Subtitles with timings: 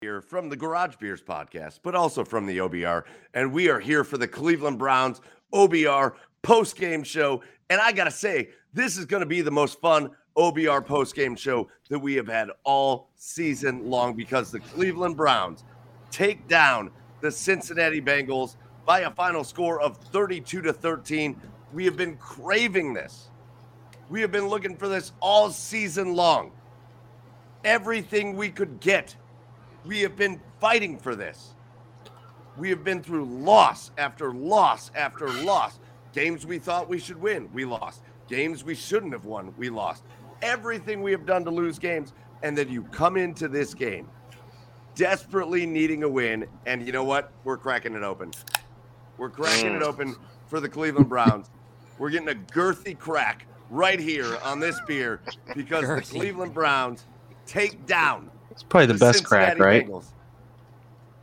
[0.00, 3.02] Here from the Garage Beers podcast, but also from the OBR.
[3.34, 5.20] And we are here for the Cleveland Browns
[5.52, 7.42] OBR post game show.
[7.68, 11.16] And I got to say, this is going to be the most fun OBR post
[11.16, 15.64] game show that we have had all season long because the Cleveland Browns
[16.12, 18.54] take down the Cincinnati Bengals
[18.86, 21.40] by a final score of 32 to 13.
[21.72, 23.30] We have been craving this.
[24.08, 26.52] We have been looking for this all season long.
[27.64, 29.16] Everything we could get
[29.88, 31.54] we have been fighting for this.
[32.58, 35.80] We have been through loss after loss after loss.
[36.12, 38.02] Games we thought we should win, we lost.
[38.28, 40.04] Games we shouldn't have won, we lost.
[40.42, 44.10] Everything we have done to lose games, and then you come into this game
[44.94, 47.32] desperately needing a win, and you know what?
[47.44, 48.32] We're cracking it open.
[49.16, 49.86] We're cracking it mm.
[49.86, 50.16] open
[50.48, 51.48] for the Cleveland Browns.
[51.96, 55.22] We're getting a girthy crack right here on this beer
[55.56, 57.06] because the Cleveland Browns
[57.46, 59.86] take down It's probably the, best crack, right?
[59.86, 60.06] Bengals.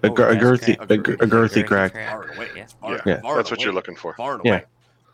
[0.03, 0.93] A, Oh, gir- a yes, girthy, okay.
[0.93, 1.91] a, gir- a girthy crack.
[1.93, 2.47] Far away.
[2.55, 2.65] Yeah.
[2.79, 3.19] Far, Yeah.
[3.19, 4.13] far That's and what you're looking for.
[4.13, 4.51] Far and Yeah.
[4.53, 4.65] away.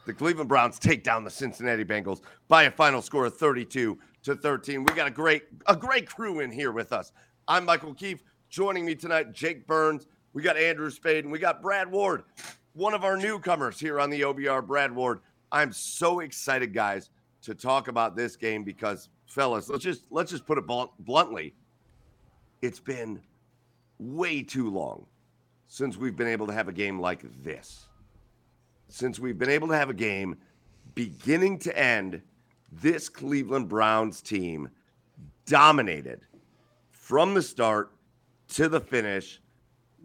[0.06, 4.36] The Cleveland Browns take down the Cincinnati Bengals by a final score of 32 to
[4.36, 4.84] 13.
[4.84, 7.12] We got a great a great crew in here with us.
[7.48, 8.22] I'm Michael Keefe.
[8.50, 10.06] Joining me tonight, Jake Burns.
[10.34, 12.24] We got Andrew Spade and we got Brad Ward,
[12.74, 14.62] one of our newcomers here on the OBR.
[14.62, 15.22] Brad Ward.
[15.52, 17.10] I'm so excited, guys,
[17.42, 20.66] to talk about this game because, fellas, let's just let's just put it
[21.00, 21.56] bluntly.
[22.62, 23.22] It's been
[23.98, 25.06] way too long
[25.68, 27.86] since we've been able to have a game like this.
[28.90, 30.38] Since we've been able to have a game
[30.96, 32.22] beginning to end,
[32.72, 34.70] this Cleveland Browns team
[35.46, 36.22] dominated
[36.90, 37.92] from the start
[38.50, 39.42] to the finish.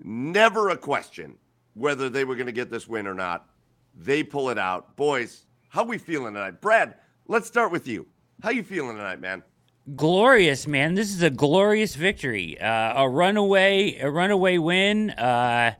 [0.02, 1.36] Never a question
[1.74, 3.48] whether they were going to get this win or not.
[3.94, 4.96] They pull it out.
[4.96, 6.60] Boys, how we feeling tonight?
[6.60, 6.94] Brad,
[7.28, 8.06] let's start with you.
[8.42, 9.42] How you feeling tonight, man?
[9.94, 10.94] Glorious, man.
[10.94, 12.60] This is a glorious victory.
[12.60, 15.10] Uh, a runaway, a runaway win.
[15.10, 15.74] Uh,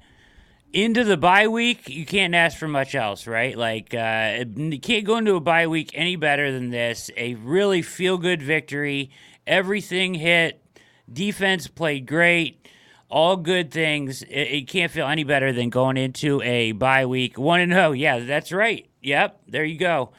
[0.72, 3.56] into the bye week, you can't ask for much else, right?
[3.56, 7.11] Like, uh, you can't go into a bye week any better than this.
[7.16, 9.11] A really feel good victory.
[9.47, 10.62] Everything hit.
[11.11, 12.69] Defense played great.
[13.09, 14.22] All good things.
[14.22, 17.39] It, it can't feel any better than going into a bye week.
[17.39, 17.93] 1 and 0.
[17.93, 18.89] Yeah, that's right.
[19.00, 20.12] Yep, there you go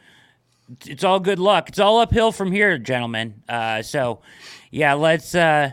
[0.85, 1.69] it's all good luck.
[1.69, 3.41] It's all uphill from here, gentlemen.
[3.47, 4.21] Uh, so,
[4.71, 5.33] yeah, let's.
[5.35, 5.71] Uh,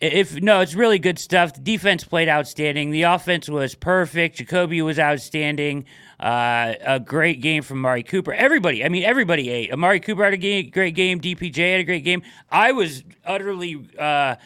[0.00, 1.54] if no, it's really good stuff.
[1.54, 2.90] The defense played outstanding.
[2.90, 4.36] The offense was perfect.
[4.36, 5.84] Jacoby was outstanding.
[6.18, 8.32] Uh, a great game from Amari Cooper.
[8.32, 9.72] Everybody, I mean, everybody ate.
[9.72, 11.20] Amari Cooper had a ga- great game.
[11.20, 12.22] DPJ had a great game.
[12.48, 14.36] I was utterly uh,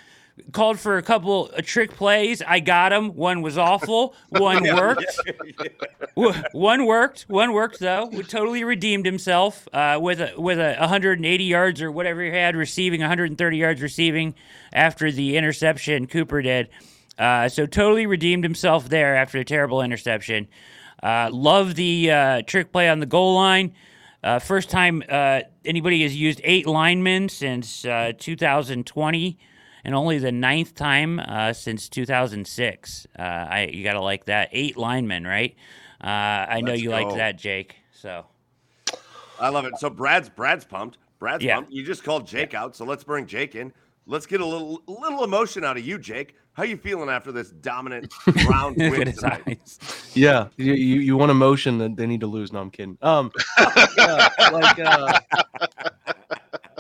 [0.53, 2.43] called for a couple of trick plays.
[2.43, 3.15] I got them.
[3.15, 4.15] One was awful.
[4.29, 5.21] One worked.
[6.53, 7.23] One worked.
[7.29, 8.11] One worked though.
[8.29, 13.01] Totally redeemed himself uh, with a with a 180 yards or whatever he had receiving,
[13.01, 14.35] 130 yards receiving
[14.73, 16.69] after the interception Cooper did.
[17.19, 20.49] Uh, so totally redeemed himself there after a terrible interception.
[21.03, 23.73] Uh, love the uh, trick play on the goal line.
[24.23, 29.39] Uh, first time uh, anybody has used eight linemen since uh, 2020,
[29.87, 33.07] and only the ninth time uh, since 2006.
[33.17, 34.49] Uh, I you gotta like that.
[34.53, 35.55] Eight linemen, right?
[36.03, 36.97] Uh, I know Let's you go.
[36.97, 37.77] liked that, Jake.
[37.93, 38.27] So
[39.41, 39.79] I love it.
[39.79, 40.99] So Brad's Brad's pumped.
[41.21, 41.55] Brad's Yeah.
[41.55, 41.71] pumped.
[41.71, 43.73] You just called Jake out, so let's bring Jake in.
[44.07, 46.35] Let's get a little little emotion out of you, Jake.
[46.53, 48.13] How you feeling after this dominant
[48.49, 49.43] round win at his tonight?
[49.47, 50.11] eyes.
[50.15, 52.53] Yeah, you, you you want emotion that they need to lose.
[52.53, 52.99] No, I'm kidding.
[53.03, 53.31] Um,
[53.97, 55.21] yeah, like uh,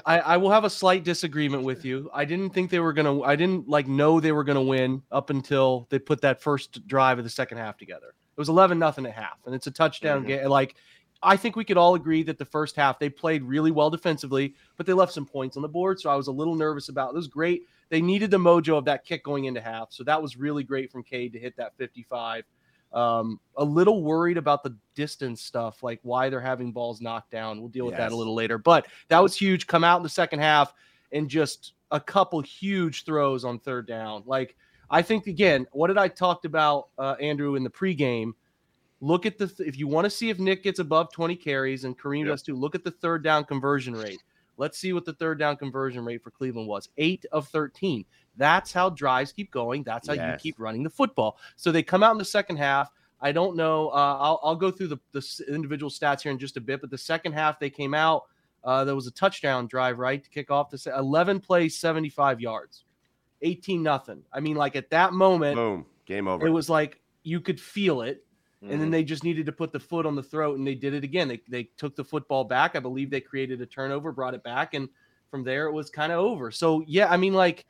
[0.06, 2.08] I I will have a slight disagreement with you.
[2.14, 3.22] I didn't think they were gonna.
[3.22, 7.18] I didn't like know they were gonna win up until they put that first drive
[7.18, 8.08] of the second half together.
[8.08, 10.26] It was 11 nothing at half, and it's a touchdown Mhm.
[10.28, 10.48] game.
[10.48, 10.76] Like
[11.22, 14.54] I think we could all agree that the first half they played really well defensively,
[14.76, 15.98] but they left some points on the board.
[15.98, 17.08] So I was a little nervous about.
[17.08, 17.62] It, it was great.
[17.88, 20.92] They needed the mojo of that kick going into half, so that was really great
[20.92, 22.44] from Cade to hit that 55.
[22.92, 27.58] Um, a little worried about the distance stuff, like why they're having balls knocked down.
[27.60, 29.66] We'll deal with that a little later, but that was huge.
[29.66, 30.72] Come out in the second half
[31.12, 34.22] and just a couple huge throws on third down.
[34.26, 34.56] Like
[34.88, 38.32] I think again, what did I talked about, uh, Andrew, in the pregame?
[39.00, 41.84] Look at the th- if you want to see if Nick gets above 20 carries
[41.84, 42.28] and Kareem Yep.
[42.28, 42.54] does too.
[42.56, 44.22] Look at the third down conversion rate.
[44.56, 46.88] Let's see what the third down conversion rate for Cleveland was.
[46.96, 48.06] Eight of 13.
[48.36, 49.82] That's how drives keep going.
[49.82, 51.38] That's how you keep running the football.
[51.56, 52.90] So they come out in the second half.
[53.20, 53.88] I don't know.
[53.88, 56.90] Uh, I'll, I'll go through the, the individual stats here in just a bit, but
[56.90, 58.24] the second half they came out.
[58.62, 60.68] Uh, there was a touchdown drive, right, to kick off.
[60.70, 62.84] To say 11 plays, 75 yards,
[63.42, 64.22] 18 nothing.
[64.32, 65.86] I mean, like at that moment, Boom.
[66.04, 66.46] Game over.
[66.46, 68.22] it was like you could feel it
[68.62, 68.80] and Mm-hmm.
[68.80, 71.04] then they just needed to put the foot on the throat and they did it
[71.04, 74.42] again they, they took the football back i believe they created a turnover brought it
[74.42, 74.88] back and
[75.30, 77.66] from there it was kind of over so yeah i mean like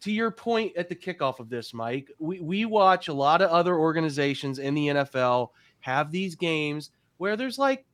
[0.00, 3.50] to your point at the kickoff of this mike we, we watch a lot of
[3.50, 5.50] other organizations in the nfl
[5.80, 7.84] have these games where there's like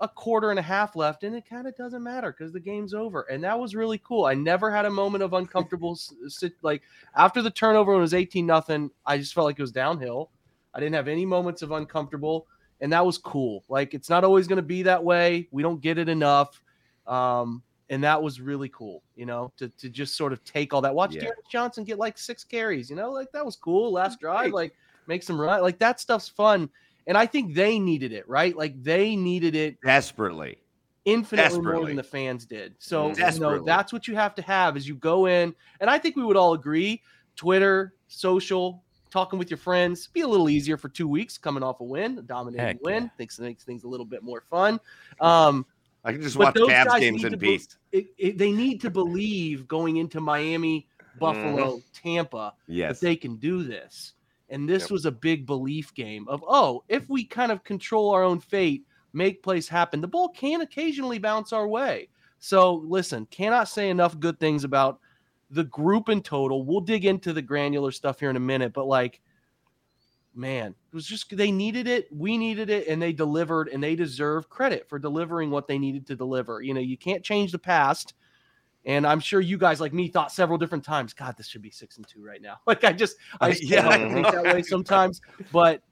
[0.00, 2.92] a quarter and a half left and it kind of doesn't matter because the game's
[2.92, 6.82] over and that was really cool i never had a moment of uncomfortable sit like
[7.14, 10.30] after the turnover when it was 18 nothing i just felt like it was downhill
[10.74, 12.46] I didn't have any moments of uncomfortable,
[12.80, 13.64] and that was cool.
[13.68, 15.48] Like it's not always going to be that way.
[15.50, 16.60] We don't get it enough,
[17.06, 17.62] um,
[17.92, 19.02] and that was really cool.
[19.14, 20.92] You know, to to just sort of take all that.
[20.94, 21.20] Watch Yeah.
[21.22, 22.90] Derek Johnson get like six carries.
[22.90, 23.92] You know, like that was cool.
[23.92, 24.74] Last drive, like
[25.06, 25.62] make some run.
[25.62, 26.68] Like that stuff's fun,
[27.06, 28.28] and I think they needed it.
[28.28, 30.58] Right, like they needed it Desperately.
[31.04, 31.86] infinitely more Desperately.
[31.88, 32.74] than the fans did.
[32.78, 35.54] So you know that's what you have to have as you go in.
[35.80, 37.02] And I think we would all agree:
[37.36, 41.80] Twitter, social, talking with your friends, be a little easier for two weeks coming off
[41.80, 43.02] a win, a dominating Heck win.
[43.04, 43.08] yeah.
[43.18, 44.80] Thinks makes things a little bit more fun.
[45.20, 45.66] Um,
[46.04, 47.78] I can just But watch Cavs games in be- peace.
[47.92, 51.18] it, it, they need to believe going into Miami, mm-hmm.
[51.18, 52.98] Buffalo, Tampa Yes.
[53.00, 54.14] that they can do this.
[54.48, 54.90] And this Yep.
[54.90, 58.84] was a big belief game of, oh, if we kind of control our own fate,
[59.12, 62.08] make plays happen, the ball can occasionally bounce our way.
[62.38, 64.98] So listen, cannot say enough good things about
[65.50, 66.64] the group in total.
[66.64, 69.20] We'll dig into the granular stuff here in a minute, but like,
[70.34, 73.94] man, it was just they needed it, we needed it, and they delivered, and they
[73.96, 76.60] deserve credit for delivering what they needed to deliver.
[76.62, 78.14] You know, you can't change the past.
[78.84, 81.70] And I'm sure you guys, like me, thought several different times, God, this should be
[81.70, 82.56] six and two right now.
[82.66, 85.20] Like I just, I Uh, still yeah, I think that way sometimes,
[85.52, 85.82] but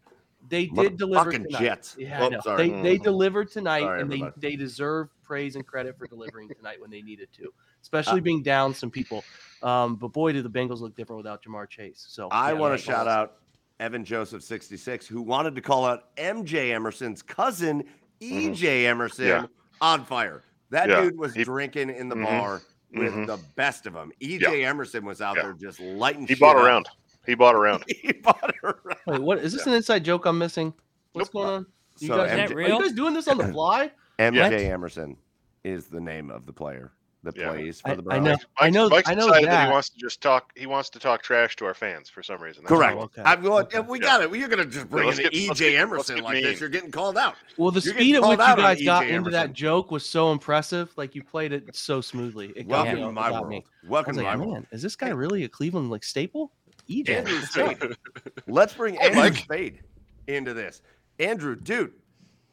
[0.49, 1.63] they did deliver tonight.
[1.63, 1.95] Jets.
[1.99, 2.41] Yeah, Oh, I know.
[2.43, 2.71] sorry.
[2.83, 4.33] They they delivered tonight, Sorry, and they everybody.
[4.51, 7.49] they deserve praise and credit for delivering tonight when they needed to, Uh,
[7.83, 9.27] especially being down some people.
[9.63, 12.05] Um, but boy, did the Bengals look different without Ja'Marr Chase.
[12.09, 13.35] So I yeah, want to shout out
[13.81, 17.83] Evan Joseph 66 who wanted to call out MJ Emerson's cousin
[18.21, 19.47] EJ Emerson Yeah.
[19.81, 20.45] on fire.
[20.71, 21.01] That Yeah.
[21.03, 22.25] dude was He- drinking in the Mhm.
[22.27, 22.61] bar
[22.93, 23.27] with Mhm.
[23.27, 24.13] the best of them.
[24.21, 24.69] EJ Yeah.
[24.69, 25.45] Emerson was out Yeah.
[25.45, 26.65] there just lighting He shit bought up.
[26.65, 26.89] around.
[27.27, 27.85] He bought around.
[27.89, 28.99] he bought around.
[29.07, 30.75] Wait, what is this an inside joke I'm missing?
[31.13, 31.43] What's Nope.
[31.45, 31.67] going on?
[31.99, 33.91] You So guys, MJ are you guys doing this on the fly?
[34.19, 35.17] MJ Emerson
[35.65, 37.51] is the name of the player that Yeah.
[37.51, 38.31] plays for I- the I know.
[38.31, 39.43] Mike's, I know- Mike's I know that.
[39.43, 39.67] that.
[39.67, 40.53] he wants to just talk.
[40.57, 42.63] He wants to talk trash to our fans for some reason.
[42.65, 42.97] That's Correct.
[42.97, 43.23] Oh, okay.
[43.25, 43.65] I'm going.
[43.67, 43.81] Okay.
[43.81, 44.05] We Yeah.
[44.07, 44.35] got it.
[44.39, 46.45] You're going to just bring let's in get- EJ Emerson get like mean.
[46.45, 46.61] this.
[46.61, 47.35] You're getting called out.
[47.59, 50.07] Well, the You're speed getting at which you guys got EJ into that joke was
[50.07, 50.91] so impressive.
[50.97, 52.53] Like you played it so smoothly.
[52.57, 53.01] It got Welcome me.
[53.03, 53.49] to my got world.
[53.49, 53.65] me.
[53.85, 54.53] I Welcome was to my like, world.
[54.55, 56.53] man, is this guy really a Cleveland like staple?
[56.89, 57.09] EJ.
[57.11, 57.41] Andrew?
[57.43, 57.97] Spade.
[58.49, 59.37] Let's bring Hey, Andrew Mike.
[59.37, 59.81] Spade
[60.27, 60.81] into this.
[61.19, 61.93] Andrew, dude,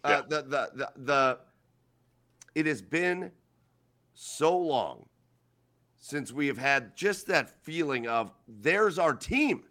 [0.04, 1.40] uh, the, the the the
[2.54, 3.32] it has been
[4.18, 5.06] so long
[5.96, 9.64] since we have had just that feeling of there's our team.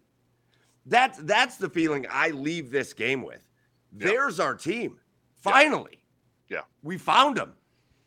[0.87, 3.43] That's that's the feeling I leave this game with.
[3.97, 4.07] Yeah.
[4.07, 4.99] There's our team.
[5.41, 5.99] Finally.
[6.49, 6.61] Yeah.
[6.83, 7.55] We found them.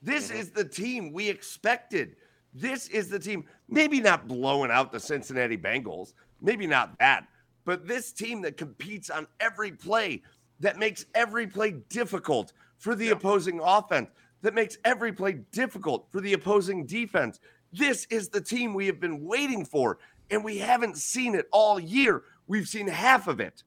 [0.02, 0.36] This Mhm.
[0.40, 2.16] is the team we expected.
[2.54, 7.28] This is the team, maybe not blowing out the Cincinnati Bengals, maybe not that,
[7.66, 10.24] but this team that competes on every play,
[10.62, 13.12] that makes every play difficult for the Yeah.
[13.12, 14.10] opposing offense,
[14.42, 17.40] that makes every play difficult for the opposing defense.
[17.72, 20.00] This is the team we have been waiting for,
[20.32, 22.24] and we haven't seen it all year.
[22.48, 23.64] We've seen half of it.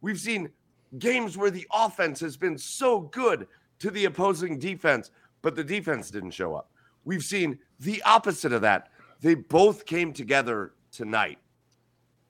[0.00, 0.50] We've seen
[0.98, 3.46] games where the offense has been so good
[3.78, 6.70] to the opposing defense, but the defense didn't show up.
[7.04, 8.88] We've seen the opposite of that.
[9.20, 11.38] They both came together tonight.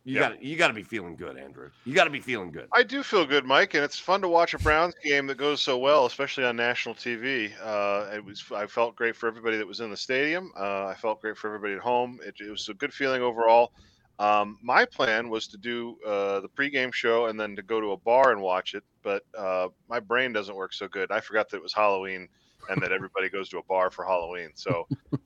[0.04, 1.70] You got you got to be feeling good, Andrew.
[1.84, 2.66] You got to be feeling good.
[2.72, 5.60] I do feel good, Mike, and it's fun to watch a Browns game that goes
[5.60, 7.52] so well, especially on national TV.
[7.62, 10.50] Uh, it was I felt great for everybody that was in the stadium.
[10.58, 12.18] Uh, I felt great for everybody at home.
[12.26, 13.72] It, it was a good feeling overall.
[14.18, 17.92] Um, my plan was to do uh, the pregame show and then to go to
[17.92, 21.10] a bar and watch it, but uh, my brain doesn't work so good.
[21.12, 22.28] I forgot that it was Halloween
[22.68, 24.50] and that everybody goes to a bar for Halloween.
[24.54, 25.20] So um,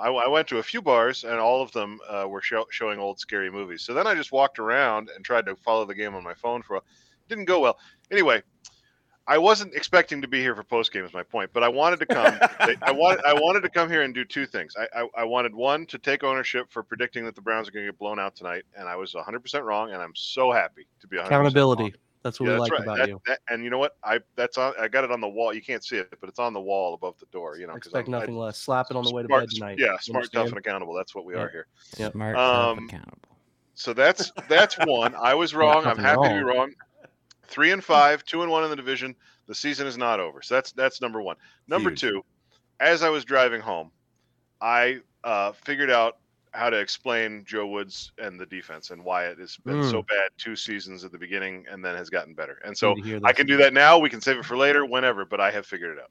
[0.00, 2.98] I, I went to a few bars and all of them uh, were show, showing
[2.98, 3.82] old scary movies.
[3.82, 6.62] So then I just walked around and tried to follow the game on my phone
[6.62, 6.80] for a
[7.28, 7.78] didn't go well.
[8.10, 8.42] Anyway,
[9.28, 11.04] I wasn't expecting to be here for post game.
[11.04, 12.38] Is my point, but I wanted to come.
[12.82, 14.74] I wanted I wanted to come here and do two things.
[14.78, 17.86] I, I I wanted one to take ownership for predicting that the Browns are going
[17.86, 20.86] to get blown out tonight, and I was 100 percent wrong, and I'm so happy
[21.00, 21.94] to be 100 Accountability.
[22.22, 22.82] That's what Yeah, we that's like right.
[22.82, 23.20] about That- you.
[23.26, 23.96] that- and you know what?
[24.02, 24.74] I that's on.
[24.80, 25.54] I got it on the wall.
[25.54, 27.56] You can't see it, but it's on the wall above the door.
[27.56, 28.58] You know, Expect I'm- I- nothing less.
[28.58, 29.78] Slap it on the way to bed tonight.
[29.78, 30.94] Yeah, You smart, tough, and accountable.
[30.94, 31.40] That's what we Yeah.
[31.42, 31.66] are here.
[31.98, 32.12] Yep.
[32.12, 33.18] Smart, tough, Um, accountable.
[33.74, 35.14] So that's that's one.
[35.14, 35.78] I was wrong.
[35.78, 36.56] I'm nothing happy to be wrong.
[36.56, 36.74] wrong.
[37.44, 39.14] Three and five, two and one in the division.
[39.46, 40.42] The season is not over.
[40.42, 41.36] So that's that's number one.
[41.68, 42.00] Number Huge.
[42.00, 42.24] two,
[42.80, 43.92] as I was driving home,
[44.60, 46.18] I uh, figured out
[46.56, 50.06] how to explain Joe Woods and the defense and why it has been so hmm.
[50.06, 52.58] bad two seasons at the beginning and then has gotten better.
[52.64, 53.98] And so Need to hear I can do that now.
[53.98, 55.24] We can save it for later, whenever.
[55.24, 56.10] But I have figured it out.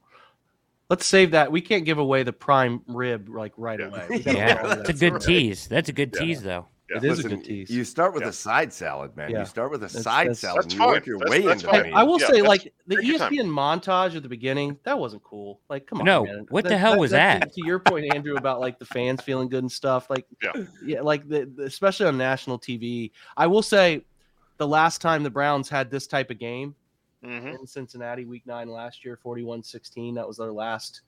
[0.88, 1.50] Let's save that.
[1.50, 3.86] We can't give away the prime rib like right Yeah.
[3.86, 4.06] away.
[4.24, 5.22] Yeah, hold on to a good right.
[5.22, 5.66] tease.
[5.66, 6.20] That's a good Yeah.
[6.20, 6.68] tease, though.
[6.88, 6.98] Yeah.
[6.98, 7.70] It is Listen, a good tease.
[7.70, 8.28] You start with Yeah.
[8.28, 9.30] a side salad, man.
[9.30, 9.40] Yeah.
[9.40, 10.64] You start with a That's- side that's- salad.
[10.64, 11.90] That's and you work your That's- way that's into fine.
[11.90, 13.04] the I will Yeah, say, like the time.
[13.32, 15.60] ESPN montage at the beginning, that wasn't cool.
[15.68, 16.46] Like, come on, No, man.
[16.50, 17.52] what the hell was that?
[17.52, 20.08] To your point, Andrew, about like the fans feeling good and stuff.
[20.10, 20.52] Like, Yeah.
[20.84, 23.10] yeah, like the, the- especially on national TV.
[23.36, 24.04] I will say,
[24.58, 26.74] the last time the Browns had this type of game
[27.24, 30.14] hmm in Cincinnati, Week Nine last year, 41-16.
[30.14, 31.00] That was their last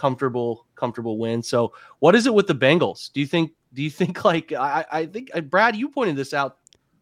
[0.00, 1.42] comfortable, comfortable win.
[1.42, 3.12] So, what is it with the Bengals?
[3.12, 3.52] Do you think?
[3.74, 6.56] Do you think like I, I think uh, Brad, you pointed this out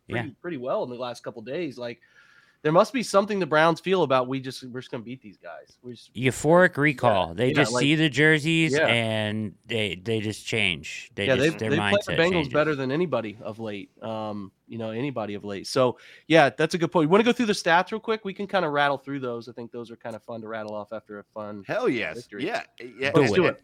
[0.09, 1.79] pretty, pretty well in the last couple days.
[1.79, 2.01] Like,
[2.63, 5.37] there must be something the Browns feel about we just we're just gonna beat these
[5.37, 5.79] guys.
[5.83, 7.33] We just, Euphoric recall.
[7.35, 8.87] they yeah, just like- see the jerseys Yeah.
[8.89, 11.11] and they they just change.
[11.15, 12.53] They yeah, just they've, their they've played mindset the Bengals changes.
[12.53, 13.91] better than anybody of late.
[14.03, 15.67] Um, you know, anybody of late.
[15.69, 17.05] So yeah, that's a good point.
[17.05, 18.25] You want to go through the stats real quick?
[18.25, 19.49] We can kind of rattle through those.
[19.49, 21.63] I think those are kind of fun to rattle off after a fun.
[21.67, 22.17] Hell yes.
[22.17, 22.47] Victory.
[22.47, 22.63] Yeah.
[22.99, 23.13] yeah.
[23.13, 23.63] Do Let's do it.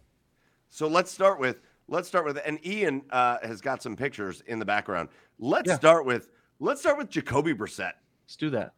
[0.71, 1.57] So let's start with
[1.89, 5.09] let's start with and Ian uh, has got some pictures in the background.
[5.41, 5.77] Let's Yeah.
[5.77, 6.29] start with
[6.61, 7.93] let's start with Jacoby Brissett.
[8.25, 8.73] Let's do that.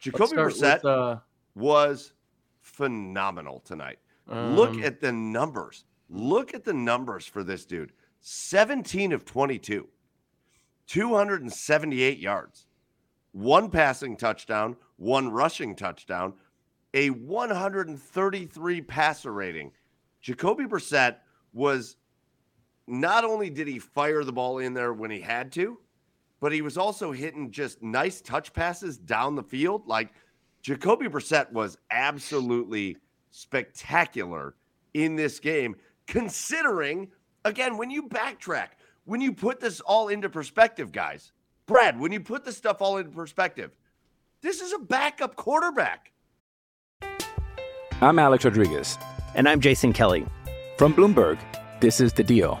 [0.00, 1.16] Jacoby Brissett with, uh,
[1.54, 2.12] was
[2.60, 3.98] phenomenal tonight.
[4.26, 5.84] Look um, at the numbers.
[6.10, 7.92] Look at the numbers for this dude.
[8.20, 9.88] 17 of 22.
[10.86, 12.66] 278 yards.
[13.32, 16.34] One passing touchdown, one rushing touchdown,
[16.94, 19.72] a 133 passer rating.
[20.20, 21.16] Jacoby Brissett
[21.52, 21.96] was
[22.86, 25.78] not only did he fire the ball in there when he had to,
[26.40, 29.86] but he was also hitting just nice touch passes down the field.
[29.86, 30.12] Like
[30.62, 32.96] Jacoby Brissett was absolutely
[33.30, 34.54] spectacular
[34.94, 35.76] in this game,
[36.06, 37.08] considering,
[37.44, 38.68] again, when you backtrack,
[39.04, 41.32] when you put this all into perspective, guys,
[41.66, 43.70] Brad, when you put this stuff all into perspective,
[44.40, 46.12] this is a backup quarterback.
[48.00, 48.96] I'm Alex Rodriguez.
[49.34, 50.24] And I'm Jason Kelly.
[50.78, 51.38] From Bloomberg,
[51.80, 52.60] this is The Deal.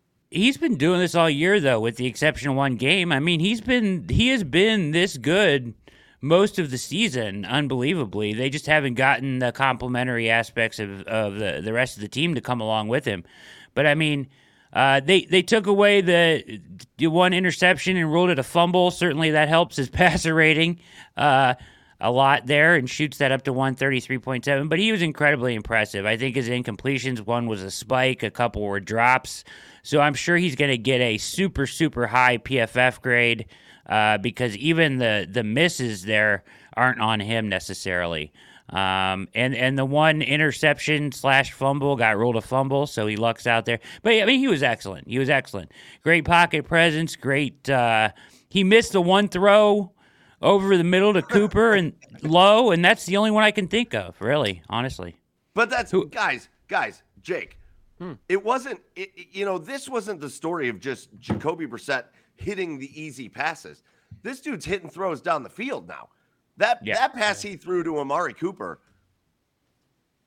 [0.31, 3.11] He's been doing this all year, though, with the exception of one game.
[3.11, 5.73] I mean, he's been he has been this good
[6.21, 8.35] most of the season, unbelievably.
[8.35, 12.35] They just haven't gotten the complementary aspects of, of the, the rest of the team
[12.35, 13.25] to come along with him.
[13.73, 14.29] But I mean,
[14.71, 16.61] uh, they they took away the,
[16.97, 18.89] the one interception and ruled it a fumble.
[18.89, 20.79] Certainly, that helps his passer rating
[21.17, 21.55] uh,
[21.99, 24.69] a lot there and shoots that up to one thirty three point seven.
[24.69, 26.05] But he was incredibly impressive.
[26.05, 29.43] I think his incompletions one was a spike, a couple were drops.
[29.83, 33.45] So I'm sure he's going to get a super super high PFF grade
[33.87, 36.43] uh, because even the the misses there
[36.75, 38.31] aren't on him necessarily.
[38.69, 43.45] Um, and and the one interception slash fumble got ruled a fumble, so he lucks
[43.45, 43.79] out there.
[44.01, 45.07] But I mean, he was excellent.
[45.09, 45.71] He was excellent.
[46.03, 47.17] Great pocket presence.
[47.17, 47.69] Great.
[47.69, 48.09] Uh,
[48.47, 49.91] he missed the one throw
[50.41, 53.93] over the middle to Cooper and low, and that's the only one I can think
[53.93, 54.15] of.
[54.21, 55.15] Really, honestly.
[55.53, 57.57] But that's Who- guys, guys, Jake.
[58.27, 58.81] It wasn't.
[58.95, 62.05] It, you know, this wasn't the story of just Jacoby Brissett
[62.35, 63.83] hitting the easy passes.
[64.23, 66.09] This dude's hitting throws down the field now.
[66.57, 66.95] That Yeah.
[66.95, 68.81] that pass he threw to Amari Cooper,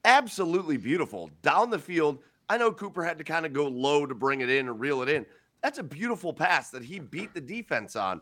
[0.04, 2.18] absolutely beautiful down the field.
[2.48, 5.02] I know Cooper had to kind of go low to bring it in and reel
[5.02, 5.26] it in.
[5.62, 8.20] That's a beautiful pass that he beat the defense on.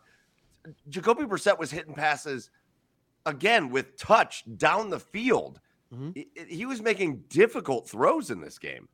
[0.89, 2.49] Jacoby Brissett was hitting passes
[3.25, 5.59] again with touch down the field.
[5.93, 6.17] Mhm.
[6.17, 8.87] I- I- He was making difficult throws in this game.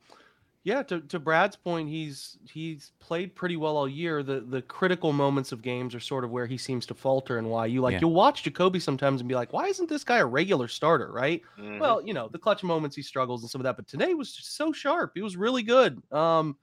[0.63, 4.21] Yeah, to, to Brad's point, he's he's played pretty well all year.
[4.23, 7.49] The the critical moments of games are sort of where he seems to falter and
[7.49, 8.01] why you like Yeah.
[8.01, 11.41] you'll watch Jacoby sometimes and be like, why isn't this guy a regular starter, right?
[11.57, 11.79] Mhm.
[11.79, 14.33] Well, you know, the clutch moments he struggles and some of that, but today was
[14.33, 15.11] just so sharp.
[15.15, 16.01] He was really good.
[16.11, 16.57] Um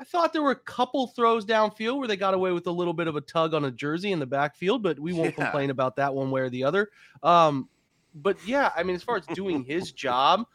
[0.00, 2.94] I thought there were a couple throws downfield where they got away with a little
[2.94, 5.60] bit of a tug on a jersey in the backfield, but we won't Yeah.
[5.60, 6.90] complain about that one way or the other.
[7.22, 7.70] Um
[8.14, 10.46] but yeah, I mean, as far as doing his job,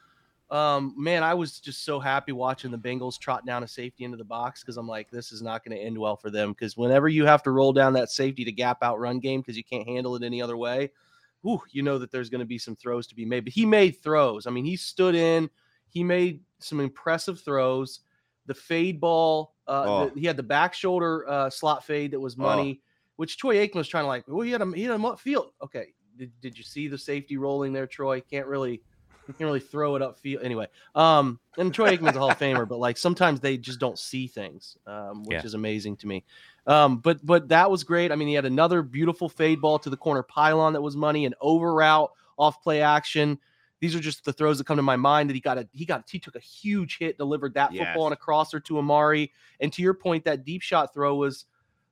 [0.51, 4.17] um, man, I was just so happy watching the Bengals trot down a safety into
[4.17, 6.51] the box because I'm like, this is not going to end well for them.
[6.51, 9.57] Because whenever you have to roll down that safety to gap out run game because
[9.57, 10.91] you can't handle it any other way,
[11.47, 13.43] ooh, you know that there's going to be some throws to be made.
[13.43, 14.45] But he made throws.
[14.45, 15.49] I mean, he stood in,
[15.89, 18.01] he made some impressive throws.
[18.45, 20.09] The fade ball, uh, Oh.
[20.09, 22.81] the- he had the back shoulder uh, slot fade that was money,
[23.15, 24.25] which Troy Aikman was trying to like.
[24.27, 25.53] Well, he had him, he had a mu- field.
[25.63, 25.87] Okay,
[26.17, 28.21] did, did you see the safety rolling there, Troy?
[28.21, 28.83] Can't really.
[29.27, 30.67] You can't really throw it up field anyway.
[30.93, 34.27] Um, and Troy Aikman's a Hall of Famer, but like sometimes they just don't see
[34.27, 35.45] things, um, which Yeah.
[35.45, 36.23] is amazing to me.
[36.67, 38.11] Um, but but that was great.
[38.11, 41.25] I mean, he had another beautiful fade ball to the corner pylon that was money,
[41.25, 43.39] an over route off play action.
[43.79, 45.85] These are just the throws that come to my mind that he got a he
[45.85, 49.31] got he took a huge hit, delivered that football on a crosser to Amari.
[49.59, 51.45] And to your point, that deep shot throw was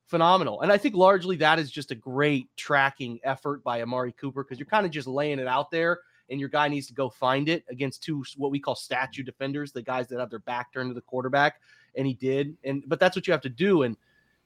[0.08, 0.62] phenomenal.
[0.62, 4.60] And I think largely that is just a great tracking effort by Amari Cooper because
[4.60, 6.00] you're kind of just laying it out there
[6.30, 9.72] and your guy needs to go find it against two what we call statue defenders,
[9.72, 11.56] the guys that have their back turned to the quarterback.
[11.96, 12.58] And he did.
[12.64, 13.84] And but that's what you have to do.
[13.84, 13.98] And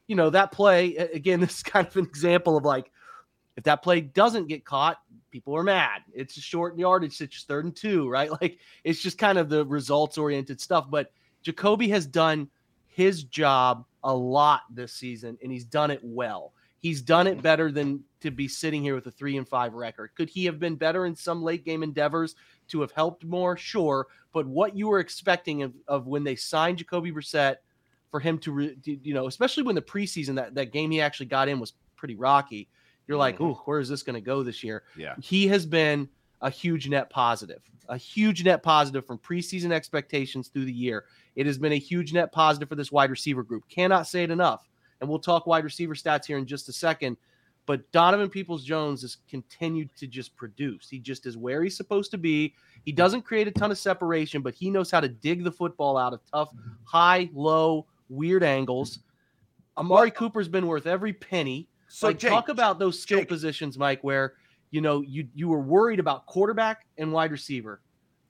[0.07, 2.91] you know, that play again, this is kind of an example of like
[3.55, 4.97] if that play doesn't get caught,
[5.31, 6.03] people are mad.
[6.13, 8.29] It's a short yardage, it's just third and two, right?
[8.29, 10.87] Like it's just kind of the results oriented stuff.
[10.89, 12.49] But Jacoby has done
[12.87, 16.53] his job a lot this season, and he's done it well.
[16.79, 20.11] He's done it better than to be sitting here with a three and five record.
[20.15, 22.35] Could he have been better in some late game endeavors
[22.69, 23.57] to have helped more?
[23.57, 24.07] Sure.
[24.33, 27.57] But what you were expecting of, of when they signed Jacoby Brissett
[28.09, 31.01] for him to, re, to- you know, especially when the preseason, that, that game he
[31.01, 32.67] actually got in was pretty rocky.
[33.07, 33.45] You're like, mm-hmm.
[33.45, 34.83] ooh, where is this going to go this year?
[34.97, 35.15] Yeah.
[35.21, 36.09] He has been
[36.41, 41.05] a huge net positive, a huge net positive from preseason expectations through the year.
[41.35, 43.67] It has been a huge net positive for this wide receiver group.
[43.69, 44.67] Cannot say it enough.
[44.99, 47.17] And we'll talk wide receiver stats here in just a second.
[47.67, 50.89] But Donovan Peoples Jones has continued to just produce.
[50.89, 52.55] He just is where he's supposed to be.
[52.85, 55.97] He doesn't create a ton of separation, but he knows how to dig the football
[55.97, 56.49] out of tough,
[56.85, 58.99] high, low, weird angles.
[59.77, 61.67] Amari Cooper's been worth every penny.
[61.89, 63.27] So, like Jake, talk about those skill Jake.
[63.27, 64.35] positions, Mike, where
[64.71, 67.81] you know you you were worried about quarterback and wide receiver,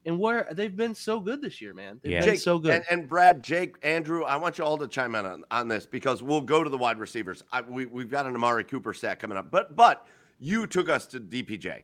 [0.07, 1.99] and where they've been so good this year, man.
[2.01, 2.21] They've Yeah.
[2.21, 2.71] been Jake, so good.
[2.73, 5.85] And, and Brad, Jake, Andrew, I want you all to chime in on, on this
[5.85, 7.43] because we'll go to the wide receivers.
[7.51, 10.07] I, we, we've got an Amari Cooper stat coming up, but but
[10.39, 11.83] you took us to DPJ.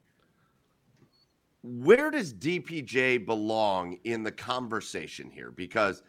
[1.64, 5.52] Where does DPJ belong in the conversation here?
[5.52, 6.02] Because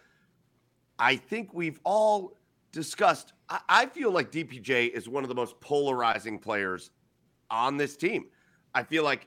[1.01, 2.37] I think we've all
[2.71, 3.33] discussed.
[3.49, 6.91] I, I feel like DPJ is one of the most polarizing players
[7.51, 8.27] on this team.
[8.73, 9.27] I feel like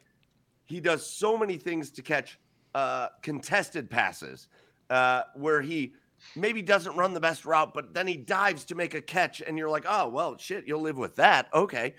[0.63, 2.39] he does so many things to catch
[2.75, 4.47] uh, contested passes
[4.89, 5.93] uh, where he
[6.35, 9.57] maybe doesn't run the best route, but then he dives to make a catch, and
[9.57, 11.47] you're like, oh, well, shit, you'll live with that.
[11.53, 11.93] Okay.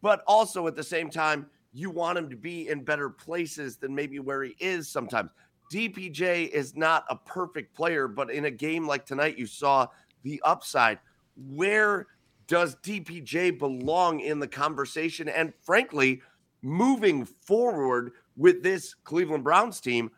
[0.00, 3.94] But also at the same time, you want him to be in better places than
[3.94, 5.30] maybe where he is sometimes.
[5.72, 9.86] DPJ is not a perfect player, but in a game like tonight, you saw
[10.22, 10.98] the upside.
[11.36, 12.08] Where
[12.46, 15.28] does DPJ belong in the conversation?
[15.30, 16.20] And frankly,
[16.60, 20.10] moving forward with this Cleveland Browns team,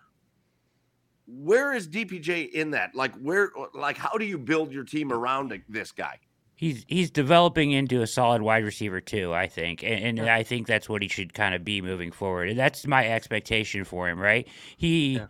[1.27, 2.95] where is DPJ in that?
[2.95, 6.19] Like, where, like, how do you build your team around this guy?
[6.57, 10.69] He's he's developing into a solid wide receiver too, I think, and, and I think
[10.69, 12.49] that's what he should kind of be moving forward.
[12.49, 14.47] And that's my expectation for him, right?
[14.77, 15.21] He,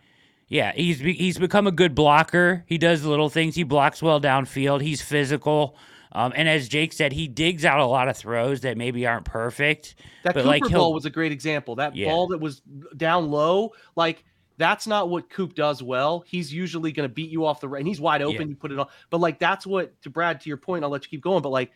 [0.47, 2.63] yeah, he's he's become a good blocker.
[2.67, 3.55] He does little things.
[3.55, 4.81] He blocks well downfield.
[4.81, 5.77] He's physical,
[6.15, 9.25] um, and as Jake said, he digs out a lot of throws that maybe aren't
[9.25, 9.95] perfect.
[10.23, 11.75] That but Cooper like ball was a great example.
[11.75, 12.07] That Yeah.
[12.09, 12.61] ball that was
[12.97, 14.23] down low, like
[14.57, 16.23] that's not what Coop does well.
[16.25, 18.41] He's usually going to beat you off the right, and he's wide open.
[18.41, 18.47] Yeah.
[18.47, 20.83] You put it on, but like that's what to Brad to your point.
[20.83, 21.71] I'll let you keep going, but like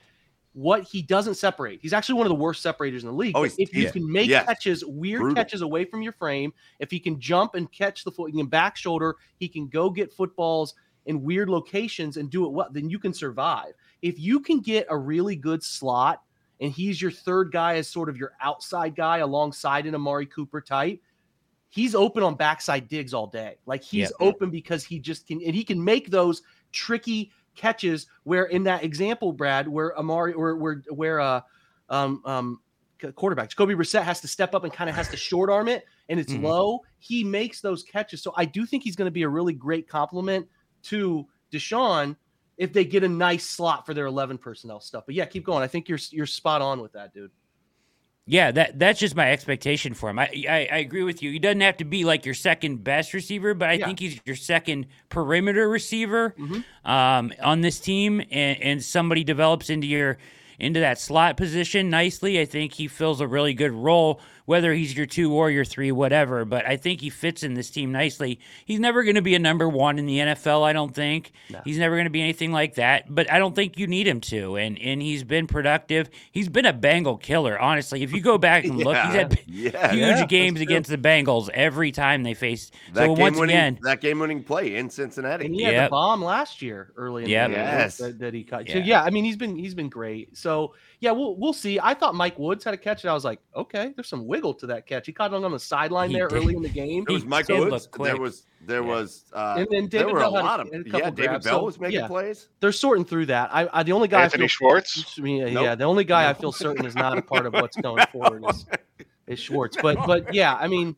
[0.54, 1.80] what he doesn't separate.
[1.82, 3.34] He's actually one of the worst separators in the league.
[3.36, 4.46] Oh, But he's- if you he's- can make yes.
[4.46, 5.36] catches, weird Brutal.
[5.36, 8.48] catches away from your frame, if he can jump and catch the foot, he can
[8.48, 10.74] back shoulder, he can go get footballs
[11.06, 13.74] in weird locations and do it well, then you can survive.
[14.02, 16.24] If you can get a really good slot
[16.62, 20.62] and he's your third guy as sort of your outside guy alongside an Amari Cooper
[20.62, 21.02] type,
[21.70, 23.58] he's open on backside digs all day.
[23.66, 24.20] Like he's Yep.
[24.20, 28.84] open because he just can and he can make those tricky catches where in that
[28.84, 31.42] example, Brad, where Amari or where where uh
[31.90, 32.62] um um
[33.16, 35.86] quarterback Jacoby Brissett has to step up and kind of has to short arm it
[36.10, 36.42] and it's Mhm.
[36.42, 36.82] low.
[37.00, 38.22] He makes those catches.
[38.22, 40.48] So I do think he's going to be a really great compliment
[40.84, 42.18] to Deshaun
[42.60, 45.06] if they get a nice slot for their 11 personnel stuff.
[45.08, 45.64] But yeah, keep going.
[45.64, 47.32] I think you're you're spot on with that, dude.
[48.28, 50.20] Yeah, that that's just my expectation for him.
[50.20, 51.32] I, I I agree with you.
[51.32, 53.86] He doesn't have to be like your second best receiver, but I Yeah.
[53.88, 56.64] think he's your second perimeter receiver Mhm.
[56.86, 60.20] um, on this team, and, and somebody develops into your
[60.60, 62.40] into that slot position nicely.
[62.40, 65.92] I think he fills a really good role, whether he's your two or your three,
[65.92, 66.44] whatever.
[66.46, 68.40] But I think he fits in this team nicely.
[68.66, 71.32] He's never going to be a number one in the NFL, I don't think.
[71.50, 71.62] No.
[71.64, 73.14] He's never going to be anything like that.
[73.14, 74.56] But I don't think you need him to.
[74.58, 76.10] And and he's been productive.
[76.32, 78.02] He's been a Bengal killer, honestly.
[78.04, 81.50] If you go back and look, he's had Yeah, huge yeah, games against the Bengals
[81.50, 82.74] every time they faced.
[82.94, 85.46] That so game once winning, again, that game winning play in Cincinnati.
[85.46, 85.86] And he had Yep.
[85.88, 87.50] the bomb last year early in Yep.
[87.50, 87.98] the game Yes.
[87.98, 88.68] that, that he caught.
[88.68, 88.84] So Yeah.
[88.84, 90.36] yeah, I mean he's been he's been great.
[90.36, 90.49] So
[91.00, 91.80] yeah, we'll we'll see.
[91.82, 94.54] I thought Mike Woods had a catch, and I was like, okay, there's some wiggle
[94.56, 95.06] to that catch.
[95.06, 96.36] He caught it on the sideline He there did.
[96.38, 97.06] early in the game.
[97.08, 97.88] It was Mike Woods.
[97.98, 98.88] There was there Yeah.
[98.88, 100.90] was uh, And then there David were a Bell had a- lot of had a
[100.90, 101.10] yeah.
[101.10, 102.08] David grabs, Bell was making yeah.
[102.08, 102.50] plays.
[102.60, 103.50] They're sorting through that.
[103.54, 105.16] I, I the only guy Anthony I feel, Schwartz.
[105.18, 105.64] I mean, Nope.
[105.64, 108.44] yeah, the only guy I feel certain is not a part of what's going forward
[108.50, 108.66] is,
[109.28, 109.78] is Schwartz.
[109.82, 110.96] But but yeah, I mean,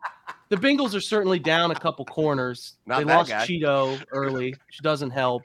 [0.49, 2.73] the Bengals are certainly down a couple corners.
[2.87, 3.45] Not they lost guy.
[3.45, 5.43] Cheeto early, which doesn't help.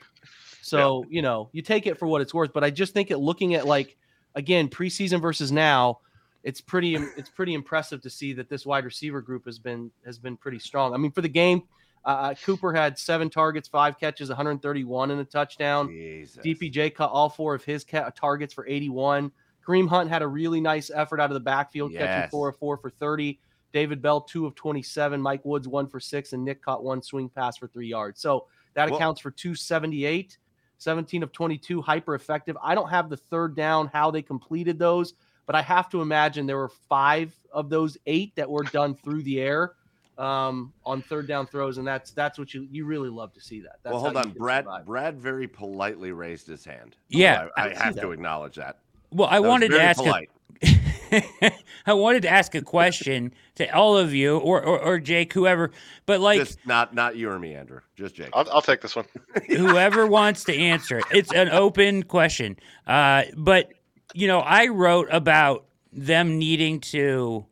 [0.67, 2.53] So you know, you take it for what it's worth.
[2.53, 3.97] But I just think it looking at like
[4.35, 6.01] again preseason versus now,
[6.43, 10.19] it's pretty it's pretty impressive to see that this wide receiver group has been has
[10.19, 10.93] been pretty strong.
[10.95, 11.63] I mean, for the game,
[12.05, 15.89] uh, Cooper had seven targets, five catches, 131 in a touchdown.
[15.89, 16.45] Jesus.
[16.45, 19.31] DPJ caught all four of his ca- targets for 81.
[19.67, 22.31] Kareem Hunt had a really nice effort out of the backfield, catching Yes.
[22.31, 23.41] four of four for 30.
[23.73, 25.21] David Bell, two of 27.
[25.21, 26.33] Mike Woods, one for six.
[26.33, 28.21] And Nick caught one swing pass for three yards.
[28.21, 30.39] So that Well- accounts for 278,
[30.79, 32.57] 17 of 22, hyper effective.
[32.63, 35.15] I don't have the third down, how they completed those,
[35.47, 39.23] but I have to imagine there were five of those eight that were done through
[39.23, 39.73] the air
[40.19, 41.79] um, on third down throws.
[41.79, 43.77] And that's that's what you, you really love to see that.
[43.83, 44.31] That's well, hold on.
[44.31, 44.87] Brad survive.
[44.87, 46.97] Brad very politely raised his hand.
[47.09, 48.01] Yeah, I, I I have that.
[48.03, 48.79] to acknowledge that.
[49.13, 50.01] well, I That wanted to ask.
[50.01, 50.31] A, polite.
[51.87, 55.71] I wanted to ask a question to all of you, or, or or Jake, whoever,
[56.05, 57.81] but like Just not not you or me, Andrew.
[57.97, 58.31] Just Jake.
[58.33, 59.07] I'll, I'll take this one.
[59.49, 61.05] whoever wants to answer it.
[61.13, 62.57] It's an open question.
[62.87, 63.71] Uh, but
[64.15, 67.47] you know, I wrote about them needing to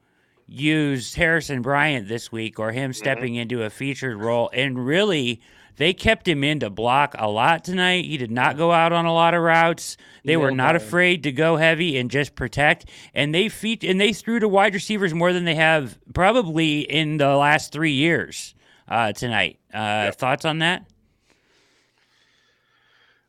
[0.47, 5.40] use Harrison Bryant this week or him stepping into a featured role, and really.
[5.77, 8.05] They kept him in to block a lot tonight.
[8.05, 9.97] He did not go out on a lot of routes.
[10.25, 10.77] They were not one.
[10.77, 12.87] afraid to go heavy and just protect.
[13.13, 17.17] And they feat and they threw to wide receivers more than they have probably in
[17.17, 18.55] the last three years
[18.89, 19.59] uh, tonight.
[19.73, 20.87] Uh, Thoughts on that?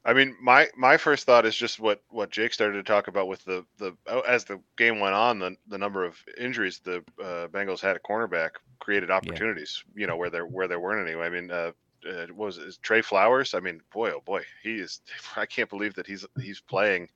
[0.07, 3.27] I mean, my my first thought is just what what Jake started to talk about
[3.27, 6.97] with the the oh, as the game went on, the the number of injuries the
[7.19, 9.83] uh, Bengals had at cornerback created opportunities.
[9.95, 11.19] You know where there where there weren't any.
[11.19, 11.71] I mean, uh,
[12.05, 13.53] uh, was it Tre Flowers?
[13.53, 15.01] I mean, boy, oh boy, he is.
[15.35, 17.09] I can't believe that he's he's playing.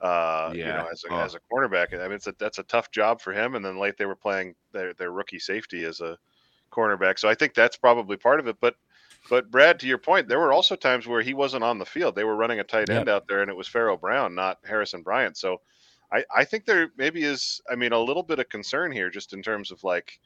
[0.00, 0.74] Uh, you Yeah.
[0.74, 1.20] know, as a, Oh.
[1.22, 1.98] as a cornerback.
[1.98, 3.54] I mean, it's a, that's a tough job for him.
[3.54, 6.18] And then late they were playing their their rookie safety as a
[6.72, 7.18] cornerback.
[7.18, 8.56] So I think that's probably part of it.
[8.60, 8.76] But
[9.30, 12.14] but Brad, to your point, there were also times where he wasn't on the field.
[12.14, 15.02] They were running a tight end out there, and it was Pharaoh Brown, not Harrison
[15.02, 15.36] Bryant.
[15.38, 15.62] So
[16.12, 19.32] I, I think there maybe is, I mean, a little bit of concern here, just
[19.32, 20.18] in terms of like,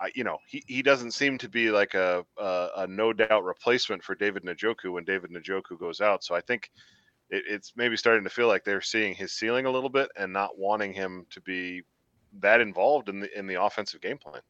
[0.00, 3.44] I, you know, he, he doesn't seem to be like a, a a no doubt
[3.44, 6.24] replacement for David Njoku when David Njoku goes out.
[6.24, 6.70] So I think
[7.30, 10.32] it, it's maybe starting to feel like they're seeing his ceiling a little bit and
[10.32, 11.82] not wanting him to be
[12.40, 14.40] that involved in the in the offensive game plan.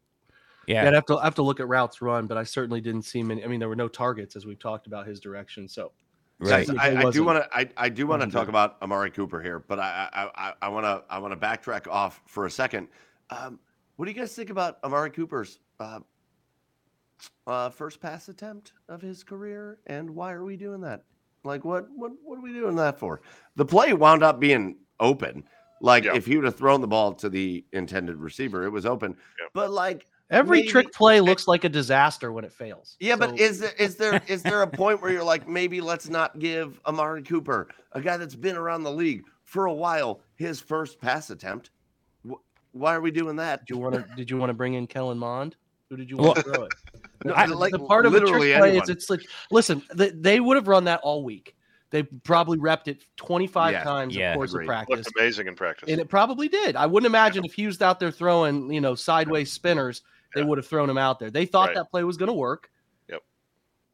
[0.67, 0.83] Yeah.
[0.83, 3.03] Yeah, I'd have to I have to look at routes run, but I certainly didn't
[3.03, 3.45] see many.
[3.45, 5.69] I mean, there were no targets as we've talked about his direction.
[5.69, 5.93] So
[6.39, 6.67] Right.
[6.67, 9.41] Guys, I, I do want to I, I do want to talk about Amari Cooper
[9.41, 12.89] here, but I I I want to I want to backtrack off for a second.
[13.31, 13.61] Um,
[13.97, 16.01] what do you guys think about Amari Cooper's uh,
[17.47, 21.03] uh, first pass attempt of his career, and why are we doing that?
[21.45, 23.21] Like, what what what are we doing that for?
[23.57, 25.45] The play wound up being open.
[25.81, 26.15] Like, Yeah.
[26.15, 29.17] if he would have thrown the ball to the intended receiver, it was open.
[29.39, 29.47] Yeah.
[29.53, 32.97] But like, every Maybe- trick play looks like a disaster when it fails.
[33.01, 35.81] Yeah, So- but is there is there is there a point where you're like maybe
[35.83, 40.21] let's not give Amari Cooper, a guy that's been around the league for a while,
[40.37, 41.71] his first pass attempt?
[42.75, 43.61] Wh- Why are we doing that?
[43.67, 45.57] did you want to did you want to bring in Kellen Mond?
[45.91, 46.73] Who did you Well, want to throw it?
[47.25, 50.41] No, I- like, the part of the trick play is it's like listen, they, they
[50.41, 51.57] would have run that all week.
[51.91, 53.83] They probably repped it 25 Yeah.
[53.85, 54.33] times Yeah.
[54.33, 54.65] of course Agreed.
[54.65, 55.07] of practice.
[55.07, 55.89] Looked amazing in practice.
[55.89, 56.77] And it probably did.
[56.77, 60.03] I wouldn't imagine if he was out there throwing, you know, sideways spinners,
[60.35, 60.47] they Yeah.
[60.49, 61.31] would have thrown him out there.
[61.31, 61.77] They thought Right.
[61.77, 62.69] that play was going to work.
[63.09, 63.23] Yep.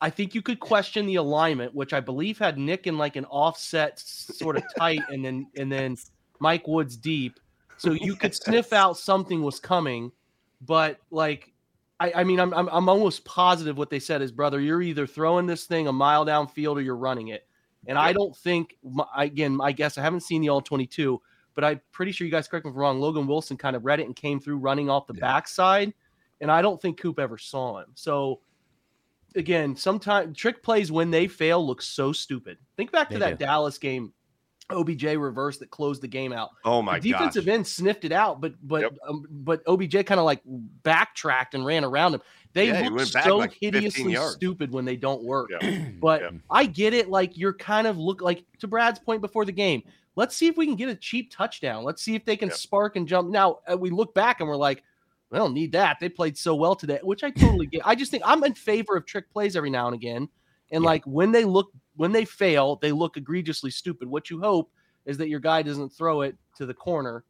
[0.00, 3.26] I think you could question the alignment, which I believe had Nick in like an
[3.26, 5.96] offset sort of tight and then and then
[6.40, 7.38] Mike Woods deep.
[7.80, 10.12] So you could sniff out something was coming,
[10.60, 11.52] but like
[11.98, 15.06] I, I mean I'm, I'm I'm almost positive what they said is brother, you're either
[15.06, 17.46] throwing this thing a mile downfield or you're running it.
[17.86, 18.76] And I don't think
[19.16, 21.20] again, I guess I haven't seen the all 22,
[21.54, 23.00] but I'm pretty sure you guys correct me if I'm wrong.
[23.00, 25.20] Logan Wilson kind of read it and came through running off the Yeah.
[25.20, 25.94] backside,
[26.42, 27.88] and I don't think Coop ever saw him.
[27.94, 28.40] So
[29.36, 32.58] again, sometimes trick plays when they fail look so stupid.
[32.76, 33.44] Think back to They that do.
[33.46, 34.12] Dallas game
[34.72, 36.50] OBJ reverse that closed the game out.
[36.64, 37.54] Oh my the defensive gosh.
[37.54, 38.98] end sniffed it out, but but Yep.
[39.08, 40.40] um, but OBJ kind of like
[40.82, 42.22] backtracked and ran around him.
[42.52, 45.50] They Yeah, look so like hideously stupid when they don't work.
[45.60, 45.86] Yeah.
[46.00, 46.30] But Yeah.
[46.50, 47.08] I get it.
[47.08, 49.82] Like you're kind of look like to Brad's point before the game.
[50.16, 51.84] Let's see if we can get a cheap touchdown.
[51.84, 53.30] Let's see if they can spark and jump.
[53.30, 54.82] Now uh, we look back and we're like,
[55.30, 55.98] we don't need that.
[56.00, 57.86] They played so well today, which I totally get.
[57.86, 60.28] I just think I'm in favor of trick plays every now and again.
[60.72, 61.70] And like when they look
[62.00, 64.08] when they fail, they look egregiously stupid.
[64.08, 64.72] What you hope
[65.04, 67.24] is that your guy doesn't throw it to the corner.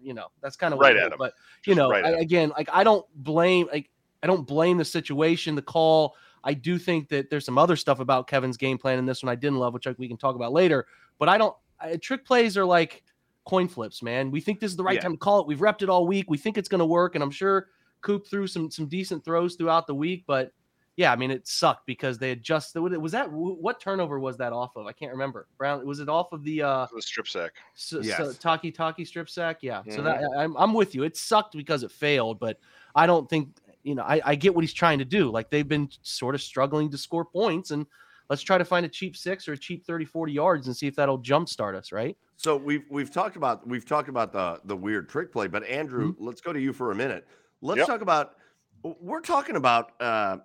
[0.00, 1.18] You know, that's kind of Right at him.
[1.18, 1.32] But
[1.64, 3.90] you Just know, right I, again, like I don't blame like
[4.22, 6.14] I don't blame the situation, the call.
[6.44, 9.32] I do think that there's some other stuff about Kevin's game plan in this one
[9.32, 10.86] I didn't love, which I, we can talk about later.
[11.18, 11.56] But I don't.
[11.80, 13.02] I, trick plays are like
[13.44, 14.30] coin flips, man.
[14.30, 15.00] We think this is the right Yeah.
[15.00, 15.48] time to call it.
[15.48, 16.30] We've repped it all week.
[16.30, 17.70] We think it's going to work, and I'm sure
[18.02, 20.22] Coop threw some some decent throws throughout the week.
[20.28, 20.52] But
[20.96, 24.52] yeah, I mean, it sucked because they had just was that what turnover was that
[24.52, 24.86] off of?
[24.86, 25.46] I can't remember.
[25.58, 27.52] Brown was it off of the uh The strip sack.
[27.74, 28.16] so, Yes.
[28.16, 29.58] so Taki Taki strip sack?
[29.62, 29.82] Yeah.
[29.84, 30.04] So Mhm.
[30.04, 31.02] that I'm I'm with you.
[31.04, 32.58] It sucked because it failed, but
[32.94, 33.50] I don't think
[33.82, 34.02] you know.
[34.02, 35.30] I, I get what he's trying to do.
[35.30, 37.86] Like they've been sort of struggling to score points, and
[38.30, 40.86] let's try to find a cheap six or a cheap 30, 40 yards and see
[40.86, 42.16] if that'll jumpstart us, right?
[42.38, 46.14] So we've we've talked about we've talked about the the weird trick play, but Andrew,
[46.18, 47.26] let's go to you for a minute.
[47.60, 47.86] Let's Yep.
[47.86, 48.36] talk about
[48.82, 50.38] we're talking about uh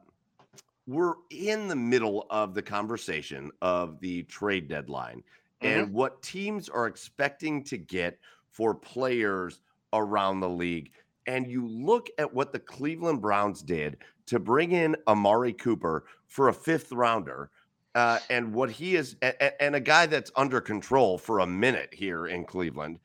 [0.88, 5.24] we're in the middle of the conversation of the trade deadline
[5.62, 8.18] and what teams are expecting to get
[8.52, 9.62] for players
[9.94, 10.92] around the league.
[11.28, 16.50] And you look at what the Cleveland Browns did to bring in Amari Cooper for
[16.50, 17.52] a fifth rounder
[17.94, 21.94] uh, and what he is, a- and a guy that's under control for a minute
[21.94, 22.98] here in Cleveland.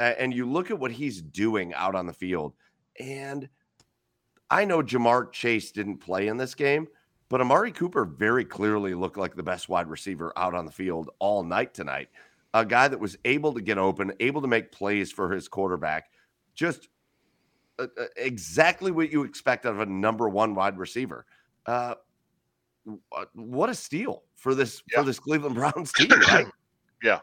[0.00, 2.54] A- and you look at what he's doing out on the field.
[2.98, 3.48] And
[4.50, 6.88] I know Ja'Marr Chase didn't play in this game,
[7.28, 11.10] but Amari Cooper very clearly looked like the best wide receiver out on the field
[11.18, 12.08] all night tonight.
[12.54, 16.10] A guy that was able to get open, able to make plays for his quarterback.
[16.54, 16.88] Just
[17.78, 21.26] uh, uh, exactly what you expect out of a number one wide receiver.
[21.66, 21.94] Uh,
[23.14, 25.00] uh, what a steal for this Yeah.
[25.00, 26.46] for this Cleveland Browns team, right?
[27.02, 27.20] Yeah.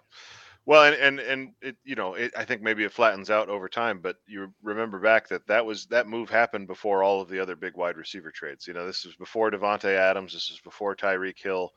[0.66, 3.70] Well, and and and it, you know, it, I think maybe it flattens out over
[3.70, 7.40] time, but you remember back that that was that move happened before all of the
[7.40, 8.66] other big wide receiver trades.
[8.68, 10.34] You know, this was before Davante Adams.
[10.34, 11.72] This was before Tyreek Hill.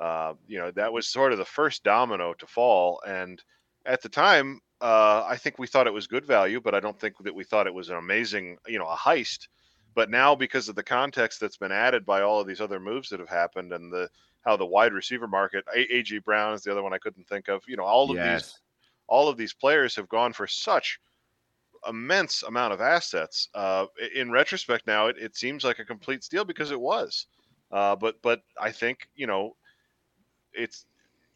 [0.00, 3.42] Uh, you know, that was sort of the first domino to fall, and
[3.86, 6.98] at the time, uh, I think we thought it was good value, but I don't
[7.00, 9.48] think that we thought it was an amazing, you know, a heist.
[9.94, 13.08] But now, because of the context that's been added by all of these other moves
[13.10, 14.10] that have happened, and the
[14.46, 17.48] how the wide receiver market, A- AJ Brown is the other one I couldn't think
[17.48, 17.64] of.
[17.66, 18.60] You know, all of these
[19.08, 21.00] all of these players have gone for such
[21.86, 23.48] immense amount of assets.
[23.54, 27.26] Uh, in retrospect, now it, it seems like a complete steal because it was.
[27.72, 29.56] Uh, but but I think you know,
[30.52, 30.86] it's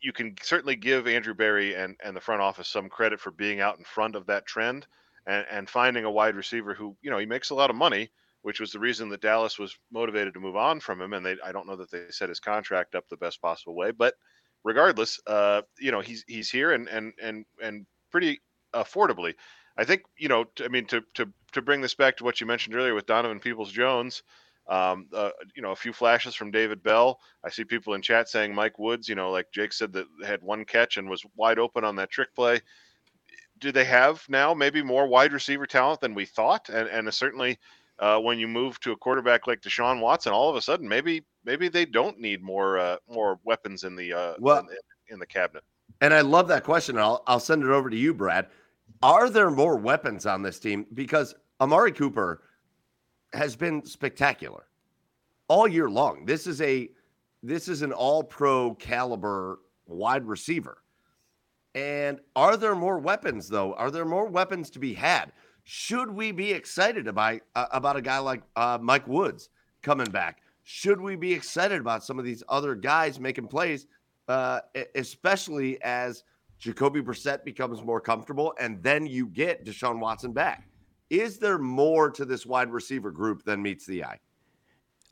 [0.01, 3.61] you can certainly give Andrew Berry and and the front office some credit for being
[3.61, 4.87] out in front of that trend
[5.27, 8.11] and and finding a wide receiver who you know he makes a lot of money.
[8.43, 11.37] Which was the reason that Dallas was motivated to move on from him, and they
[11.45, 14.15] I don't know that they set his contract up the best possible way, but
[14.65, 18.41] regardless, uh, you know, he's he's here and and and and pretty
[18.75, 19.35] affordably.
[19.77, 20.47] I think you know.
[20.63, 23.41] I mean, to to to bring this back to what you mentioned earlier with Donovan
[23.41, 24.23] Peoples Jones,
[24.69, 27.19] um, uh, you know, a few flashes from David Bell.
[27.45, 29.09] I see people in chat saying Mike Woods.
[29.09, 32.11] You know, like Jake said that had one catch and was wide open on that
[32.11, 32.61] trick play.
[33.59, 36.69] Do they have now maybe more wide receiver talent than we thought?
[36.69, 37.59] And and certainly.
[38.01, 41.23] Uh, when you move to a quarterback like Deshaun Watson, all of a sudden maybe
[41.45, 45.27] maybe they don't need more uh, more weapons in the uh, Well- in, in the
[45.27, 45.63] cabinet.
[46.01, 46.97] And I love that question.
[46.99, 48.47] I'll I'll send it over to you, Brad.
[49.03, 50.87] Are there more weapons on this team?
[50.95, 52.43] Because Amari Cooper
[53.33, 54.67] has been spectacular
[55.49, 56.25] all year long.
[56.25, 56.89] This is a
[57.43, 60.83] this is an all pro caliber wide receiver.
[61.75, 63.75] And are there more weapons though?
[63.75, 65.33] Are there more weapons to be had?
[65.73, 69.51] Should we be excited about uh, about a guy like uh, Mike Woods
[69.83, 70.43] coming back?
[70.65, 73.87] Should we be excited about some of these other guys making plays,
[74.27, 74.63] uh,
[74.97, 76.25] especially as
[76.59, 80.69] Jacoby Brissett becomes more comfortable, and then you get Deshaun Watson back?
[81.09, 84.19] Is there more to this wide receiver group than meets the eye?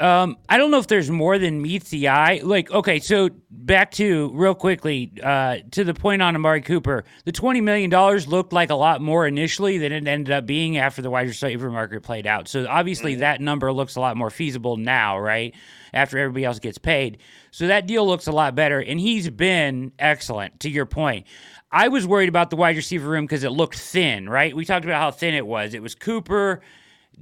[0.00, 2.40] Um, I don't know if there's more than meets the eye.
[2.44, 7.04] Like, okay, so back to real quickly uh, to the point on Amari Cooper.
[7.24, 10.78] The twenty million dollars looked like a lot more initially than it ended up being
[10.78, 12.46] after the wide receiver market played out.
[12.46, 15.52] So obviously that number looks a lot more feasible now, right?
[15.92, 17.18] After everybody else gets paid,
[17.50, 20.60] so that deal looks a lot better, and he's been excellent.
[20.60, 21.26] To your point,
[21.72, 24.54] I was worried about the wide receiver room because it looked thin, right?
[24.54, 25.74] We talked about how thin it was.
[25.74, 26.60] It was Cooper,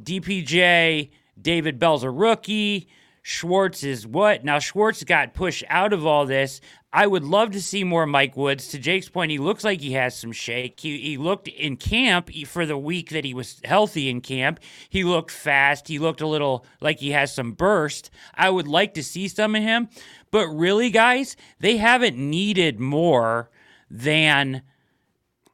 [0.03, 1.11] DPJ.
[1.41, 2.89] David Bell's a rookie.
[3.23, 4.45] Schwartz is what?
[4.45, 6.61] Now, Schwartz got pushed out of all this.
[6.93, 8.69] I would love to see more Mike Woods.
[8.69, 10.79] To Jake's point, he looks like he has some shake.
[10.79, 14.61] He, he looked in camp for the week that he was healthy in camp.
[14.89, 15.89] He looked fast.
[15.89, 18.11] He looked a little like he has some burst.
[18.33, 19.89] I would like to see some of him.
[20.31, 23.51] But really, guys, they haven't needed more
[23.91, 24.63] than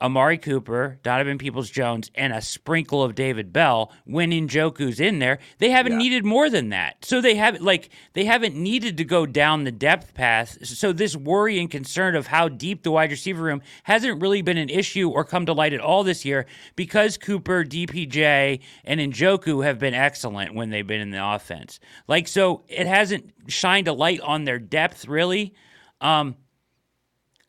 [0.03, 5.39] Amari Cooper, Donovan Peoples Jones, and a sprinkle of David Bell when Njoku's in there.
[5.59, 5.99] They haven't Yeah.
[5.99, 7.05] needed more than that.
[7.05, 10.59] So they have like they haven't needed to go down the depth path.
[10.67, 14.59] So this worry and concern of how deep the wide receiver room hasn't really been
[14.59, 19.65] an issue or come to light at all this year because Cooper, DPJ, and Njoku
[19.65, 21.79] have been excellent when they've been in the offense.
[22.09, 25.55] Like so it hasn't shined a light on their depth really.
[26.01, 26.35] Um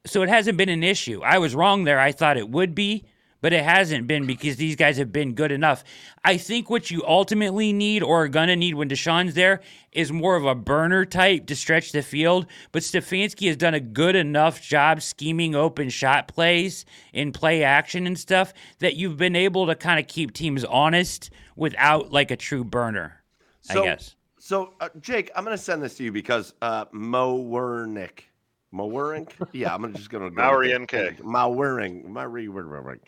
[0.06, 1.22] so it hasn't been an issue.
[1.24, 2.00] I was wrong there.
[2.00, 3.06] I thought it would be,
[3.42, 5.84] but it hasn't been because these guys have been good enough.
[6.26, 9.62] I think what you ultimately need or are going to need when Deshaun's there
[9.92, 12.48] is more of a burner type to stretch the field.
[12.72, 18.08] But Stefanski has done a good enough job scheming open shot plays in play action
[18.08, 22.38] and stuff that you've been able to kind of keep teams honest without like a
[22.38, 23.24] true burner,
[23.62, 24.16] So, I guess.
[24.40, 28.24] So, uh, Jake, I'm going to send this to you because uh, Mo Wernick,
[28.74, 30.42] Mo Wernick, yeah, I'm just going to go.
[30.42, 30.94] Maori with NK.
[30.94, 31.24] it.
[31.24, 33.00] Mo Wernick, Maori Wernick,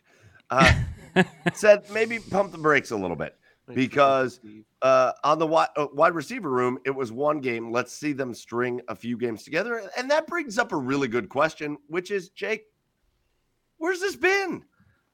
[0.51, 0.73] uh,
[1.55, 3.35] said maybe pump the brakes a little bit
[3.73, 4.39] because
[4.83, 7.71] uh, on the wide, uh, wide receiver room, it was one game.
[7.71, 11.29] Let's see them string a few games together, and that brings up a really good
[11.29, 12.65] question, which is, Jake,
[13.79, 14.63] where's this been?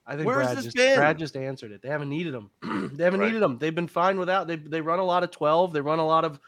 [0.06, 0.98] I think Where's Brad this just, been?
[0.98, 1.82] Brad just answered it.
[1.82, 2.50] They haven't needed them.
[2.94, 3.28] they haven't Right.
[3.28, 3.58] needed them.
[3.60, 4.48] They've been fine without.
[4.48, 5.72] They they run a lot of twelve.
[5.72, 6.40] They run a lot of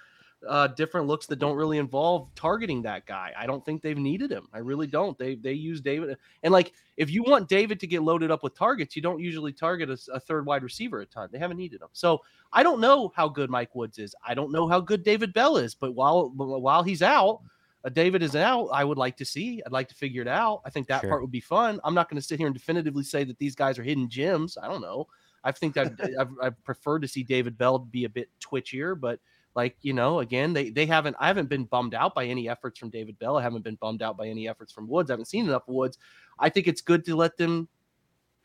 [0.48, 3.32] uh, different looks that don't really involve targeting that guy.
[3.38, 4.48] I don't think they've needed him.
[4.54, 5.18] I really don't.
[5.18, 8.56] They they use David and like if you want David to get loaded up with
[8.56, 11.30] targets, you don't usually target a third wide receiver a ton.
[11.32, 11.88] They haven't needed him.
[11.94, 14.16] So I don't know how good Mike Woods is.
[14.26, 15.76] I don't know how good David Bell is.
[15.76, 17.42] But while while he's out.
[17.86, 18.68] Uh, David is out.
[18.68, 19.62] I would like to see.
[19.66, 20.62] I'd like to figure it out.
[20.66, 21.10] I think that Sure.
[21.10, 21.82] part would be fun.
[21.84, 24.58] I'm not going to sit here and definitively say that these guys are hidden gems.
[24.58, 25.08] I don't know.
[25.44, 29.20] I think that I've, I've preferred to see David Bell be a bit twitchier, but
[29.56, 31.16] like you know, again, they they haven't.
[31.20, 33.38] I haven't been bummed out by any efforts from David Bell.
[33.38, 35.10] I haven't been bummed out by any efforts from Woods.
[35.10, 35.98] I haven't seen enough Woods.
[36.40, 37.68] I think it's good to let them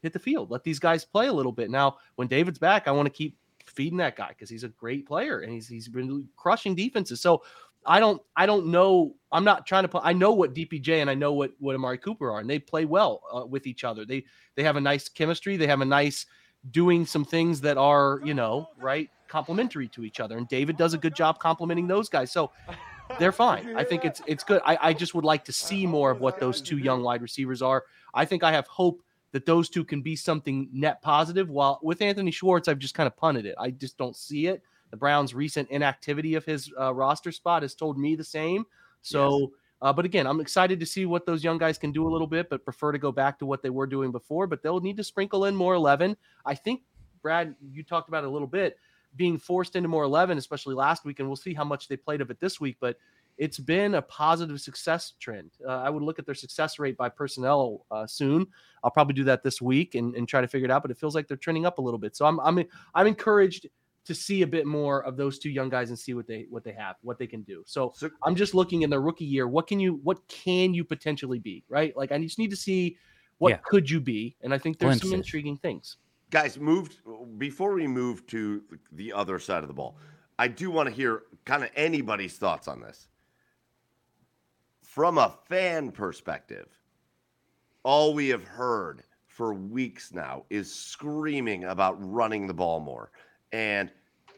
[0.03, 1.71] hit the field, let these guys play a little bit.
[1.71, 5.07] Now, when David's back, I want to keep feeding that guy because he's a great
[5.07, 7.21] player and he's he's been crushing defenses.
[7.21, 7.42] So
[7.87, 9.14] I don't I don't know.
[9.33, 10.03] I'm not trying to put.
[10.05, 12.85] I know what DPJ and I know what what Amari Cooper are, and they play
[12.85, 14.05] well uh, with each other.
[14.05, 14.25] They
[14.57, 15.57] they have a nice chemistry.
[15.57, 16.27] They have a nice
[16.71, 20.36] doing some things that are you know right complementary to each other.
[20.38, 22.32] And David does a good job complimenting those guys.
[22.32, 22.50] So
[23.18, 23.76] they're fine.
[23.76, 24.60] I think it's it's good.
[24.64, 27.62] I, I just would like to see more of what those two young wide receivers
[27.62, 27.84] are.
[28.14, 31.50] I think I have hope that those two can be something net positive.
[31.50, 33.54] While with Anthony Schwartz, I've just kind of punted it.
[33.58, 34.62] I just don't see it.
[34.90, 38.64] The Browns' recent inactivity of his uh, roster spot has told me the same.
[39.02, 42.10] So, uh, but again, I'm excited to see what those young guys can do a
[42.10, 44.46] little bit, but prefer to go back to what they were doing before.
[44.46, 46.16] But they'll need to sprinkle in more 11.
[46.46, 46.82] I think,
[47.22, 48.78] Brad, you talked about it a little bit,
[49.16, 52.21] being forced into more 11, especially last week, and we'll see how much they played
[52.21, 52.77] of it this week.
[52.81, 52.97] But
[53.38, 55.53] it's been a positive success trend.
[55.66, 58.47] Uh, I would look at their success rate by personnel uh, soon.
[58.83, 60.83] I'll probably do that this week and, and try to figure it out.
[60.83, 62.16] But it feels like they're trending up a little bit.
[62.16, 63.68] So I'm I'm I'm encouraged
[64.07, 66.64] to see a bit more of those two young guys and see what they what
[66.64, 67.62] they have, what they can do.
[67.66, 69.47] So, So- I'm just looking in their rookie year.
[69.47, 71.62] What can you what can you potentially be?
[71.68, 71.97] Right?
[71.97, 72.97] Like I just need to see
[73.38, 73.59] what Yeah.
[73.64, 75.99] could you be, and I think there's some intriguing things.
[76.30, 76.98] Guys moved
[77.38, 78.62] before we move to
[78.92, 79.96] the other side of the ball
[80.38, 83.08] i do want to hear kind of anybody's thoughts on this.
[84.82, 86.68] From a fan perspective
[87.84, 93.10] all we have heard for weeks now is screaming about running the ball more.
[93.50, 93.90] And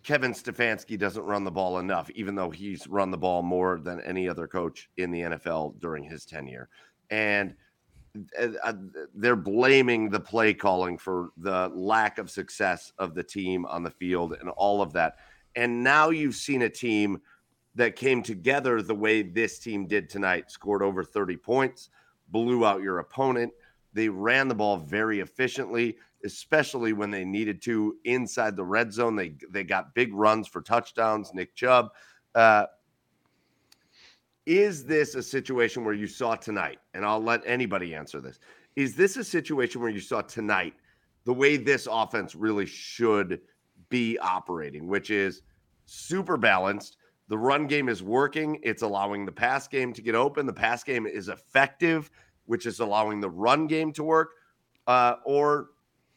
[0.05, 4.01] kevin stefanski doesn't run the ball enough even though he's run the ball more than
[4.03, 6.69] any other coach in the nfl during his tenure.
[7.11, 7.57] And
[9.15, 13.91] they're blaming the play calling for the lack of success of the team on the
[13.91, 15.17] field and all of that.
[15.57, 17.21] And now you've seen a team
[17.75, 21.91] that came together the way this team did tonight, scored over 30 points,
[22.29, 23.53] blew out your opponent.
[23.93, 29.17] They ran the ball very efficiently, especially when they needed to inside the red zone.
[29.17, 31.33] They they got big runs for touchdowns.
[31.35, 31.91] Nick Chubb.
[32.35, 32.67] Uh,
[34.51, 36.81] is this a situation where you saw tonight?
[36.95, 38.41] And I'll let anybody answer this.
[38.75, 40.75] Is this a situation where you saw tonight
[41.25, 43.43] the way this offense really should
[43.91, 45.43] be operating, which is
[45.87, 46.97] super balanced?
[47.29, 48.59] The run game is working.
[48.65, 50.47] It's allowing the pass game to get open.
[50.47, 52.11] The pass game is effective,
[52.47, 54.31] which is allowing the run game to work.
[54.89, 55.69] Uh, or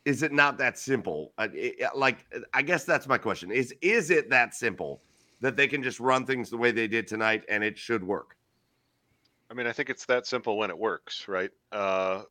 [0.06, 1.34] is it not that simple?
[1.38, 3.52] Uh, it- like, I guess that's my question.
[3.52, 5.04] Is is it that simple
[5.44, 8.38] that they can just run things the way they did tonight and it should work?
[9.52, 11.52] I mean, I think it's that simple when it works, right?
[11.70, 12.24] Uh,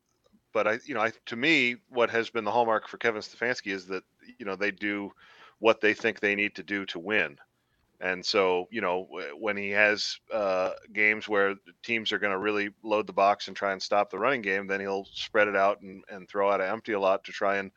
[0.55, 3.73] but I, you know, I, to me, what has been the hallmark for Kevin Stefanski
[3.73, 4.03] is that
[4.39, 5.13] you know they do
[5.59, 7.37] what they think they need to do to win.
[8.01, 9.07] And so, you know,
[9.39, 11.55] when he has uh, games where
[11.85, 14.67] teams are going to really load the box and try and stop the running game,
[14.67, 17.59] then he'll spread it out and, and throw out an empty a lot to try
[17.59, 17.71] and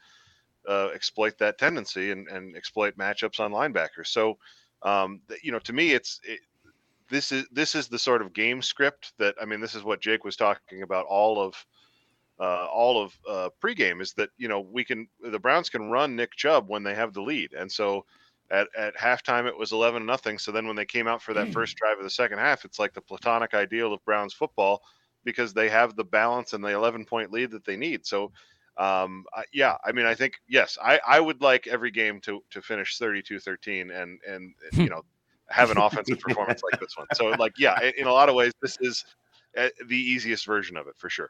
[0.67, 4.07] uh, exploit that tendency and, and exploit matchups on linebackers.
[4.07, 4.39] So,
[4.85, 6.39] um, you know, to me, it's it,
[7.09, 9.99] this is this is the sort of game script that I mean, this is what
[9.99, 11.65] Jake was talking about all of
[12.39, 16.15] uh, all of uh, pregame is that you know we can the Browns can run
[16.15, 18.05] Nick Chubb when they have the lead, and so
[18.51, 20.37] at, at halftime it was 11 nothing.
[20.37, 22.77] So then when they came out for that first drive of the second half, it's
[22.77, 24.83] like the platonic ideal of Browns football
[25.23, 28.05] because they have the balance and the 11 point lead that they need.
[28.05, 28.31] So
[28.77, 32.61] um, yeah, I mean, I think yes, I, I would like every game to to
[32.61, 35.01] finish 32-13 and and you know
[35.49, 37.07] have an offensive performance like this one.
[37.13, 39.05] So like yeah, in a lot of ways, this is
[39.57, 41.29] uh, the easiest version of it for sure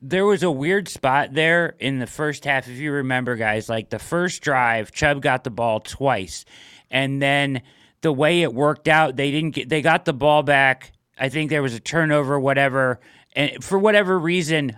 [0.00, 3.68] there was a weird spot there in the first half, if you remember, guys.
[3.68, 6.44] Like the first drive, Chubb got the ball twice,
[6.90, 7.62] and then
[8.02, 9.68] the way it worked out, they didn't get.
[9.68, 10.92] They got the ball back.
[11.18, 13.00] I think there was a turnover, whatever,
[13.34, 14.76] and for whatever reason,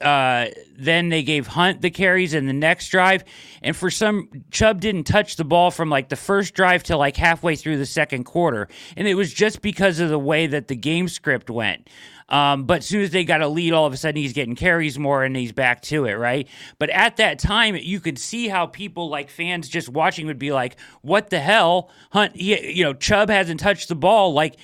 [0.00, 0.46] uh,
[0.76, 3.24] then they gave Hunt the carries in the next drive,
[3.62, 7.16] and for some, Chubb didn't touch the ball from like the first drive to like
[7.16, 10.76] halfway through the second quarter, and it was just because of the way that the
[10.76, 11.88] game script went.
[12.28, 14.54] Um, but as soon as they got a lead, all of a sudden he's getting
[14.54, 16.46] carries more and he's back to it, right?
[16.78, 20.52] But at that time, you could see how people like fans just watching would be
[20.52, 22.36] like, "What the hell, Hunt?
[22.36, 24.56] He, you know, Chubb hasn't touched the ball." Like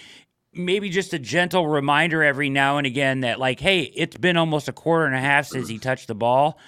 [0.54, 4.68] maybe just a gentle reminder every now and again that like, hey, it's been almost
[4.68, 6.58] a quarter and a half since he touched the ball,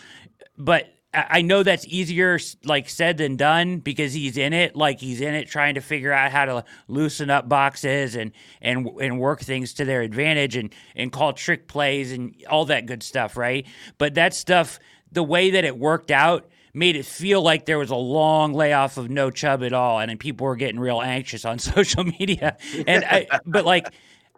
[0.56, 5.22] but I know that's easier like said than done because he's in it, like he's
[5.22, 9.40] in it trying to figure out how to loosen up boxes and and and work
[9.40, 13.66] things to their advantage and and call trick plays and all that good stuff, right?
[13.96, 14.78] But that stuff,
[15.10, 18.98] the way that it worked out made it feel like there was a long layoff
[18.98, 22.58] of no Chubb at all, and then people were getting real anxious on social media.
[22.86, 23.88] And I, but like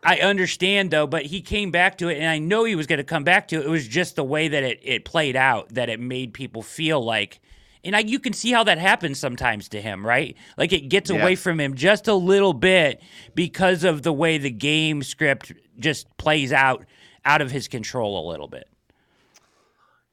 [0.05, 2.99] I understand though, but he came back to it, and I know he was going
[2.99, 3.67] to come back to it.
[3.67, 7.05] It was just the way that it, it played out that it made people feel
[7.05, 7.41] like,
[7.83, 10.37] and I, you can see how that happens sometimes to him, right?
[10.57, 11.21] Like it gets yeah.
[11.21, 13.03] away from him just a little bit
[13.35, 16.85] because of the way the game script just plays out
[17.25, 18.68] out of his control a little bit.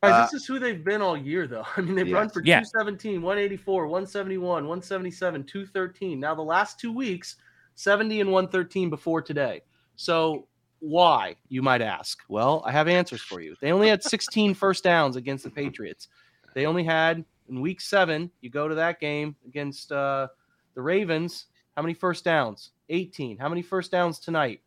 [0.09, 1.65] Guys, this is who they've been all year, though.
[1.77, 2.13] I mean, they've yes.
[2.13, 2.59] run for yeah.
[2.59, 6.19] 217, 184, 171, 177, 213.
[6.19, 7.35] Now, the last two weeks,
[7.75, 9.61] 70 and 113 before today.
[9.95, 10.47] So
[10.79, 12.19] why, you might ask?
[12.29, 13.55] Well, I have answers for you.
[13.61, 16.07] They only had 16 first downs against the Patriots.
[16.53, 20.27] They only had in week seven, you go to that game against uh,
[20.73, 21.45] the Ravens.
[21.75, 22.71] How many first downs?
[22.89, 23.37] 18.
[23.37, 24.61] How many first downs tonight?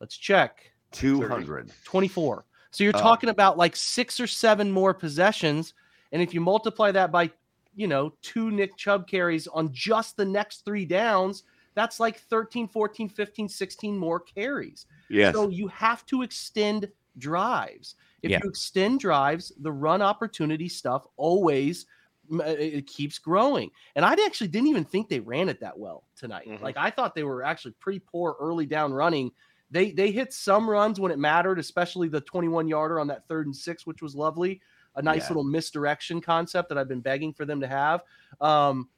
[0.00, 0.70] Let's check.
[0.92, 1.72] 200.
[1.84, 2.44] 24.
[2.70, 3.00] So you're oh.
[3.00, 5.74] talking about like six or seven more possessions.
[6.12, 7.30] And if you multiply that by,
[7.74, 11.44] you know, two Nick Chubb carries on just the next three downs,
[11.74, 14.86] that's like 13, 14, 15, 16 more carries.
[15.08, 15.34] Yes.
[15.34, 17.96] So you have to extend drives.
[18.22, 18.40] If yeah.
[18.42, 21.86] you extend drives, the run opportunity stuff always
[22.30, 23.70] it keeps growing.
[23.94, 26.48] And I actually didn't even think they ran it that well tonight.
[26.48, 26.64] Mm-hmm.
[26.64, 29.30] Like I thought they were actually pretty poor early down running.
[29.70, 33.46] They they hit some runs when it mattered, especially the 21 yarder on that third
[33.46, 34.60] and six, which was lovely.
[34.94, 35.28] A nice yeah.
[35.28, 38.02] little misdirection concept that I've been begging for them to have.
[38.40, 38.88] Um,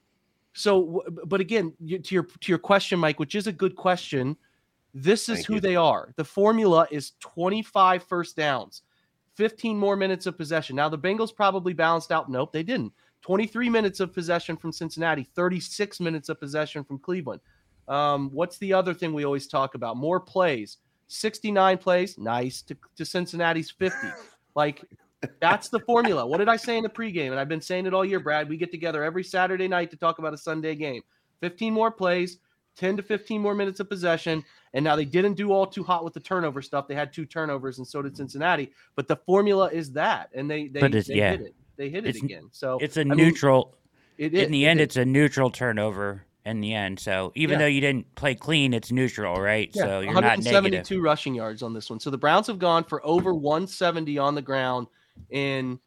[0.52, 4.36] so, but again, to your to your question, Mike, which is a good question.
[4.94, 5.60] This is Thank who you.
[5.60, 6.12] they are.
[6.16, 8.82] The formula is 25 first downs,
[9.34, 10.76] 15 more minutes of possession.
[10.76, 12.30] Now the Bengals probably balanced out.
[12.30, 12.92] Nope, they didn't.
[13.22, 17.40] 23 minutes of possession from Cincinnati, 36 minutes of possession from Cleveland.
[17.89, 19.97] Um, what's the other thing we always talk about?
[19.97, 20.78] More plays.
[21.09, 24.09] 69 plays, nice to, to Cincinnati's 50.
[24.55, 24.84] Like
[25.41, 26.26] that's the formula.
[26.26, 27.30] What did I say in the pregame?
[27.30, 28.49] And I've been saying it all year, Brad.
[28.49, 31.03] We get together every Saturday night to talk about a Sunday game.
[31.41, 32.39] 15 more plays,
[32.76, 34.45] 10 to 15 more minutes of possession.
[34.74, 36.89] And now they didn't do all too hot with the turnover stuff.
[36.89, 38.72] They had two turnovers, and so did Cincinnati.
[38.97, 41.30] But the formula is that, and they they, they yeah.
[41.30, 41.55] hit it.
[41.76, 42.49] They hit it it's, again.
[42.53, 43.74] So it's a I neutral.
[44.18, 44.45] Mean, it is.
[44.45, 46.99] In the end, it's a neutral turnover in the end.
[46.99, 47.59] So even yeah.
[47.59, 49.70] though you didn't play clean, it's neutral, right?
[49.72, 51.03] Yeah, so you're not negative.
[51.03, 52.01] rushing yards on this one.
[52.01, 54.88] So the Browns have gone for over 170 on the ground
[55.30, 55.78] in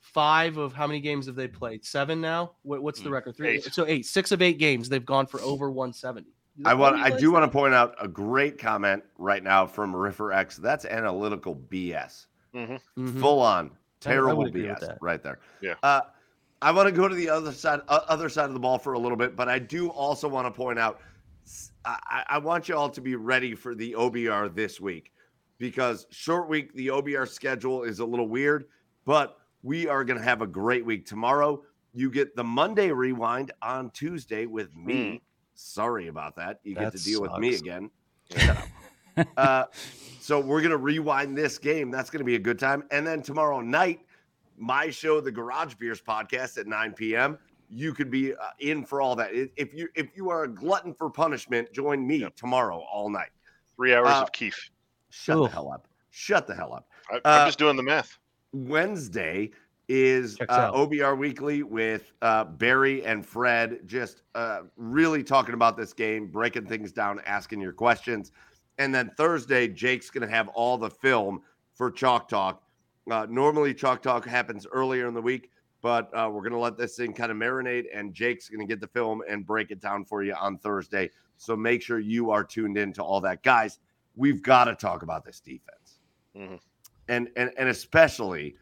[0.00, 1.84] five of how many games have they played?
[1.84, 2.52] Seven now.
[2.62, 3.36] What, what's the mm, record?
[3.36, 3.56] Three.
[3.56, 3.64] Eight.
[3.64, 6.28] So eight, six of eight games they've gone for over 170.
[6.64, 6.96] I want.
[7.00, 10.56] I do want to point out a great comment right now from Riffer X.
[10.56, 12.26] That's analytical BS.
[12.54, 12.74] Mm-hmm.
[12.74, 13.20] Mm-hmm.
[13.20, 15.40] Full on terrible BS right there.
[15.60, 15.74] Yeah.
[15.82, 16.02] Uh,
[16.64, 18.94] I want to go to the other side, uh, other side of the ball for
[18.94, 20.98] a little bit, but I do also want to point out.
[21.84, 25.12] I, I want you all to be ready for the OBR this week.
[25.58, 28.64] because short week, the OBR schedule is a little weird,
[29.04, 31.62] but we are going to have a great week tomorrow.
[31.92, 35.22] You get the Monday rewind on Tuesday with me.
[35.54, 36.60] Sorry about that.
[36.64, 37.90] You get to deal with me again.
[39.36, 39.64] Uh,
[40.18, 41.88] so we're going to rewind this game.
[41.88, 42.82] That's going to be a good time.
[42.90, 44.00] And then tomorrow night,
[44.56, 47.38] my show, the Garage Beers podcast at 9 p.m.
[47.68, 49.30] You could be uh, in for all that.
[49.32, 53.30] If you if you are a glutton for punishment, join me tomorrow all night.
[53.76, 54.70] Three hours Uh, of Keef.
[55.10, 55.88] Shut the hell up.
[56.10, 56.88] Shut the hell up.
[57.10, 58.18] I, uh, I'm just doing the math.
[58.52, 59.50] Wednesday
[59.88, 60.72] is uh.
[60.72, 66.66] OBR Weekly with uh, Barry and Fred, just uh, really talking about this game, breaking
[66.66, 68.32] things down, asking your questions.
[68.78, 71.42] And then Thursday, Jake's going to have all the film
[71.74, 72.62] for Chalk Talk.
[73.10, 75.50] Uh, normally, Chalk Talk happens earlier in the week,
[75.82, 78.66] but uh, we're going to let this thing kind of marinate, and Jake's going to
[78.66, 81.10] get the film and break it down for you on Thursday.
[81.36, 83.42] So make sure you are tuned in to all that.
[83.42, 83.78] Guys,
[84.16, 86.00] we've got to talk about this defense
[86.36, 86.58] Mhm.
[87.08, 88.56] and and and especially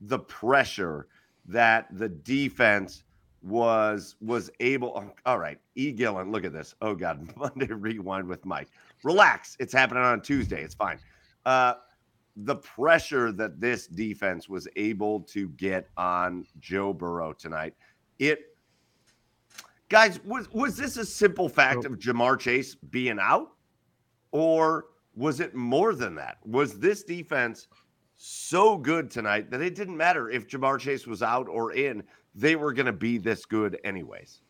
[0.00, 1.06] the pressure
[1.46, 3.04] that the defense
[3.42, 8.26] was was able oh, all right e gillen look at this oh god monday rewind
[8.26, 8.68] with mike
[9.04, 10.98] relax it's happening on tuesday it's fine
[11.46, 11.74] uh
[12.36, 17.74] the pressure that this defense was able to get on joe burrow tonight
[18.18, 18.56] it
[19.88, 23.52] guys was was this a simple fact of Ja'Marr Chase being out
[24.32, 26.38] or was it more than that?
[26.44, 27.68] Was this defense
[28.16, 32.02] so good tonight that it didn't matter if Ja'Marr Chase was out or in?
[32.34, 34.42] They were going to be this good anyways.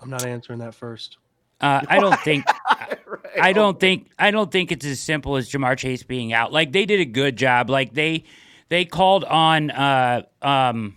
[0.00, 1.16] I'm not answering that first.
[1.60, 2.69] Uh, I don't think Right.
[3.40, 6.52] I don't think I don't think it's as simple as Ja'Marr Chase being out.
[6.52, 7.70] Like they did a good job.
[7.70, 8.24] Like they
[8.68, 10.96] they called on uh um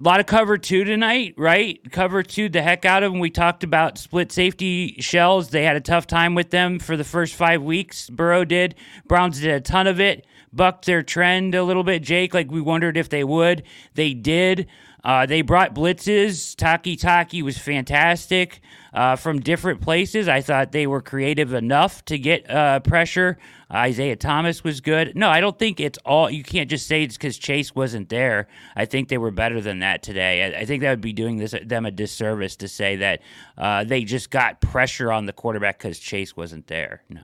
[0.00, 1.80] a lot of cover two tonight, right?
[1.90, 3.20] Cover two the heck out of them.
[3.20, 5.50] We talked about split safety shells.
[5.50, 8.08] They had a tough time with them for the first five weeks.
[8.08, 8.76] Burrow did.
[9.08, 10.24] Browns did a ton of it.
[10.52, 12.32] Bucked their trend a little bit, Jake.
[12.32, 13.64] Like we wondered if they would.
[13.94, 14.68] They did.
[15.04, 16.54] Uh, they brought blitzes.
[16.56, 18.60] Takitaki was fantastic
[18.92, 20.28] uh, from different places.
[20.28, 23.38] I thought they were creative enough to get uh, pressure.
[23.72, 25.14] Isaiah Thomas was good.
[25.14, 26.30] No, I don't think it's all.
[26.30, 28.48] You can't just say it's because Chase wasn't there.
[28.74, 30.54] I think they were better than that today.
[30.54, 33.20] I, I think that would be doing this them a disservice to say that
[33.56, 37.02] uh, they just got pressure on the quarterback because Chase wasn't there.
[37.08, 37.22] No.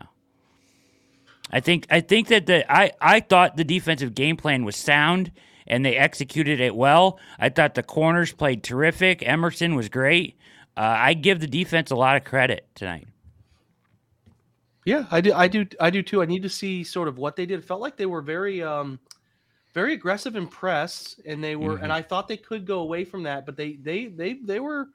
[1.50, 5.30] I think I think that the I, I thought the defensive game plan was sound
[5.66, 7.18] and they executed it well.
[7.38, 9.26] I thought the corners played terrific.
[9.26, 10.36] Emerson was great.
[10.76, 13.06] Uh, I give the defense a lot of credit tonight.
[14.84, 15.32] Yeah, I do.
[15.32, 15.66] I do.
[15.80, 16.20] I do too.
[16.20, 17.60] I need to see sort of what they did.
[17.60, 18.98] It felt like they were very, um,
[19.72, 21.78] very aggressive in press, and they were.
[21.78, 24.88] And I thought they could go away from that, but they, they, they, they were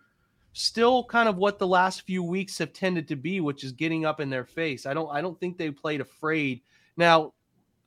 [0.53, 4.05] still kind of what the last few weeks have tended to be, which is getting
[4.05, 4.85] up in their face.
[4.85, 5.09] I don't.
[5.09, 6.61] I don't think they played afraid.
[6.95, 7.33] Now,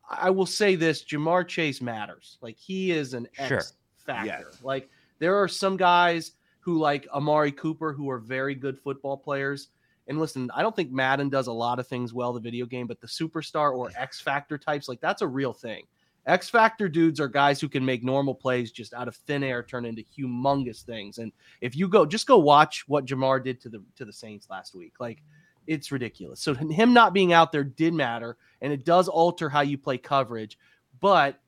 [0.08, 2.38] I will say this: Ja'Marr Chase matters.
[2.40, 3.62] Like he is an X Sure.
[3.96, 4.46] factor.
[4.50, 4.62] Yes.
[4.62, 4.88] Like
[5.18, 9.68] there are some guys who like Amari Cooper who are very good football players.
[10.08, 12.86] And listen, I don't think Madden does a lot of things well, the video game,
[12.86, 15.84] but the superstar or X Factor types, like that's a real thing.
[16.26, 19.62] X Factor dudes are guys who can make normal plays just out of thin air
[19.62, 21.18] turn into humongous things.
[21.18, 24.48] And if you go, just go watch what Ja'Marr did to the to the Saints
[24.50, 24.94] last week.
[25.00, 25.22] Like
[25.66, 26.40] it's ridiculous.
[26.40, 29.98] So him not being out there did matter, and it does alter how you play
[29.98, 30.58] coverage.
[31.00, 31.38] But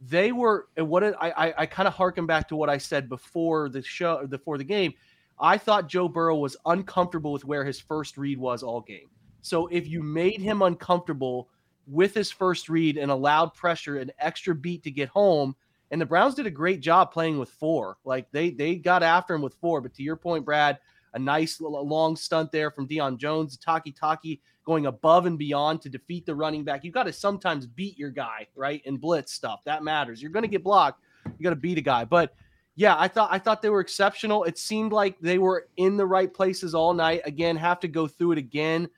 [0.00, 2.76] they were and what it, I I, I kind of harken back to what I
[2.76, 4.92] said before the show before the game.
[5.38, 9.08] I thought Joe Burrow was uncomfortable with where his first read was all game.
[9.40, 11.48] So if you made him uncomfortable
[11.86, 15.54] with his first read and allowed pressure an extra beat to get home,
[15.90, 17.98] and the Browns did a great job playing with four.
[18.04, 19.80] Like they they got after him with four.
[19.80, 20.78] But to your point, Brad,
[21.14, 26.26] a nice long stunt there from Deion Jones, Takitaki going above and beyond to defeat
[26.26, 26.84] the running back.
[26.84, 28.82] You got to sometimes beat your guy, right?
[28.86, 30.20] And blitz stuff that matters.
[30.20, 31.02] You're going to get blocked.
[31.26, 32.34] You got to beat a guy, but
[32.76, 34.44] yeah, I thought I thought they were exceptional.
[34.44, 37.22] It seemed like they were in the right places all night.
[37.24, 38.88] Again, have to go through it again,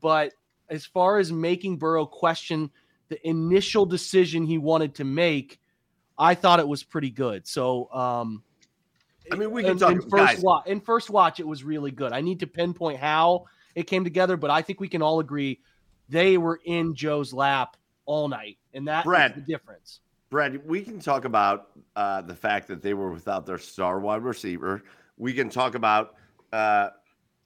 [0.00, 0.32] but
[0.70, 2.70] as far as making Burrow question
[3.08, 5.60] the initial decision he wanted to make,
[6.16, 7.46] I thought it was pretty good.
[7.46, 8.42] So, um,
[9.32, 10.40] I mean, we can in, talk- in first guys.
[10.42, 10.66] watch.
[10.66, 12.12] In first watch, it was really good.
[12.12, 15.60] I need to pinpoint how it came together, but I think we can all agree
[16.08, 19.34] they were in Joe's lap all night, and that is Brad.
[19.34, 20.00] the difference.
[20.30, 24.22] Brad, we can talk about uh, the fact that they were without their star wide
[24.22, 24.82] receiver.
[25.16, 26.16] We can talk about
[26.52, 26.90] uh,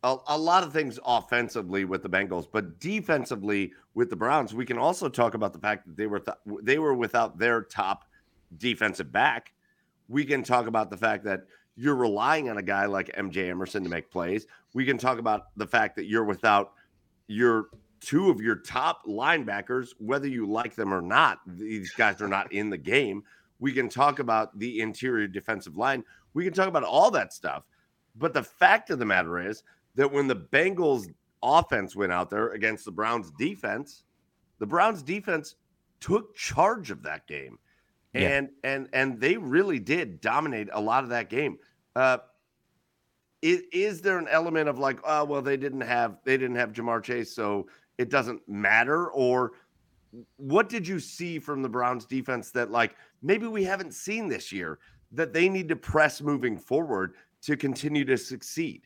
[0.02, 4.64] a, a lot of things offensively with the Bengals, but defensively with the Browns, we
[4.64, 8.04] can also talk about the fact that they were th- they were without their top
[8.56, 9.52] defensive back.
[10.08, 11.42] We can talk about the fact that
[11.78, 14.46] you're relying on a guy like MJ Emerson to make plays.
[14.74, 16.72] We can talk about the fact that you're without
[17.28, 17.68] your
[18.00, 21.38] two of your top linebackers, whether you like them or not.
[21.46, 23.22] These guys are not in the game.
[23.60, 26.02] We can talk about the interior defensive line.
[26.34, 27.62] We can talk about all that stuff.
[28.16, 29.62] But the fact of the matter is
[29.94, 31.06] that when the Bengals
[31.44, 34.02] offense went out there against the Browns defense,
[34.58, 35.54] the Browns defense
[36.00, 37.58] took charge of that game.
[38.14, 38.20] Yeah.
[38.20, 41.58] And and and they really did dominate a lot of that game.
[41.94, 42.18] Uh
[43.42, 46.72] is, is there an element of like, oh well, they didn't have they didn't have
[46.72, 49.08] Ja'Marr Chase, so it doesn't matter?
[49.10, 49.52] Or
[50.36, 54.50] what did you see from the Browns defense that like maybe we haven't seen this
[54.50, 54.78] year
[55.12, 58.82] that they need to press moving forward to continue to succeed?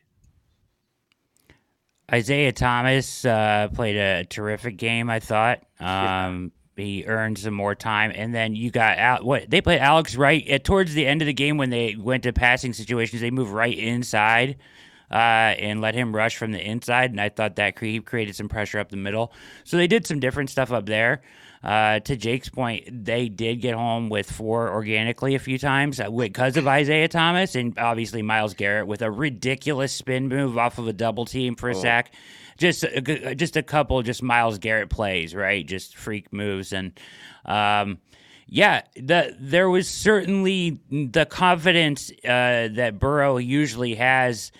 [2.11, 5.09] Isaiah Thomas uh, played a terrific game.
[5.09, 9.23] I thought um, he earned some more time, and then you got out.
[9.23, 12.23] What they played Alex Wright at towards the end of the game when they went
[12.23, 13.21] to passing situations.
[13.21, 14.57] They moved right inside
[15.11, 18.49] uh, and let him rush from the inside, and I thought that cre- created some
[18.49, 19.31] pressure up the middle.
[19.63, 21.21] So they did some different stuff up there.
[21.63, 26.09] Uh, to Jake's point, they did get home with four organically a few times uh,
[26.09, 30.87] because of Isaiah Thomas and obviously Myles Garrett with a ridiculous spin move off of
[30.89, 31.81] a double team for a Oh.
[31.81, 32.13] sack.
[32.57, 32.85] Just
[33.37, 35.65] just a couple just Myles Garrett plays, right?
[35.65, 36.91] Just freak moves and
[37.45, 37.97] um,
[38.47, 44.51] yeah, the there was certainly the confidence uh, that Burrow usually has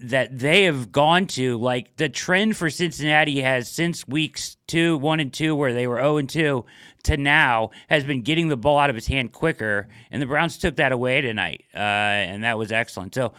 [0.00, 5.20] that they have gone to like the trend for Cincinnati has since weeks two, one
[5.20, 6.64] and two, where they were 0 and 2
[7.04, 9.88] to now has been getting the ball out of his hand quicker.
[10.10, 11.64] And the Browns took that away tonight.
[11.74, 13.14] Uh, and that was excellent.
[13.14, 13.32] So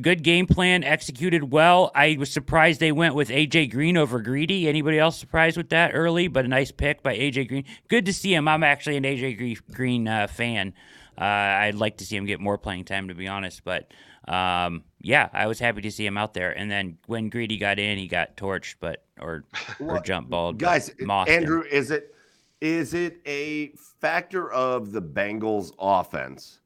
[0.00, 1.90] good game plan, executed well.
[1.94, 4.68] I was surprised they went with AJ Green over Greedy.
[4.68, 6.28] Anybody else surprised with that early?
[6.28, 7.64] But a nice pick by AJ Green.
[7.88, 8.48] Good to see him.
[8.48, 10.74] I'm actually an AJ Green uh, fan.
[11.16, 13.62] Uh, I'd like to see him get more playing time, to be honest.
[13.64, 13.92] But
[14.26, 16.52] um, yeah, I was happy to see him out there.
[16.52, 19.44] And then when Greedy got in, he got torched, but or
[19.80, 20.58] or jump balled.
[20.58, 21.42] guys mossed him.
[21.42, 22.14] andrew is it
[22.60, 23.68] is it a
[24.00, 26.60] factor of the bengals offense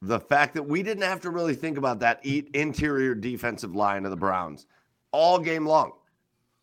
[0.00, 4.10] the fact that we didn't have to really think about that interior defensive line of
[4.10, 4.66] the browns
[5.12, 5.92] all game long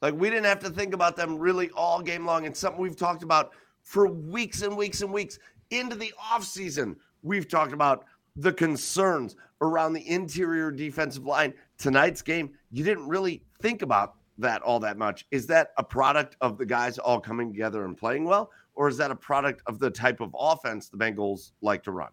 [0.01, 2.97] like we didn't have to think about them really all game long it's something we've
[2.97, 5.39] talked about for weeks and weeks and weeks
[5.71, 12.51] into the offseason we've talked about the concerns around the interior defensive line tonight's game
[12.71, 15.25] you didn't really think about that all that much.
[15.31, 18.97] Is that a product of the guys all coming together and playing well, or is
[18.97, 22.09] that a product of the type of offense the Bengals like to run?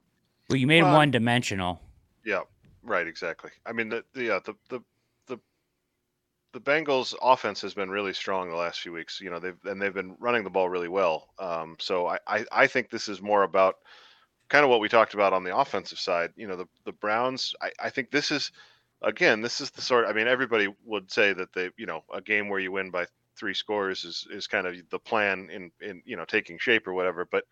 [0.50, 1.80] Well, you made him Well, one dimensional.
[2.24, 2.42] Yeah,
[2.82, 3.50] right, exactly.
[3.64, 4.80] I mean, the, the yeah, the the
[5.26, 5.38] the
[6.52, 9.20] the Bengals offense has been really strong the last few weeks.
[9.20, 11.28] You know, they've and they've been running the ball really well.
[11.38, 13.76] Um, so I, I I think this is more about
[14.48, 16.32] kind of what we talked about on the offensive side.
[16.36, 17.54] You know, the the Browns.
[17.60, 18.52] I I think this is
[19.02, 20.06] again, this is the sort.
[20.06, 23.06] I mean, everybody would say that they, you know, a game where you win by
[23.36, 26.92] three scores is is kind of the plan in in you know taking shape or
[26.94, 27.24] whatever.
[27.24, 27.44] But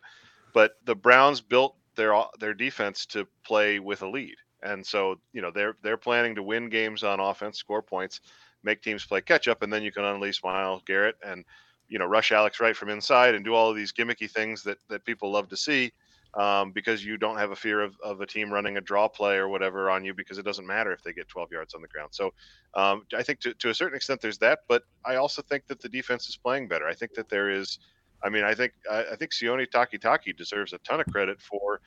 [0.53, 5.43] but the Browns built their their defense to play with a lead, and so you
[5.43, 8.21] know they're they're planning to win games on offense, score points,
[8.63, 11.45] make teams play catch up, and then you can unleash Myles Garrett and
[11.89, 14.79] you know rush Alex Wright from inside and do all of these gimmicky things that
[14.89, 15.93] that people love to see.
[16.37, 19.37] Um, because you don't have a fear of, of a team running a draw play
[19.37, 21.87] or whatever on you because it doesn't matter if they get 12 yards on the
[21.87, 22.09] ground.
[22.13, 22.35] So
[22.75, 25.81] um, I think to, to a certain extent there's that, but I also think that
[25.81, 26.89] the defense is playing better.
[26.89, 27.79] I think that there is,
[28.25, 31.81] I mean, I think I, I think Sione Takitaki deserves a ton of credit for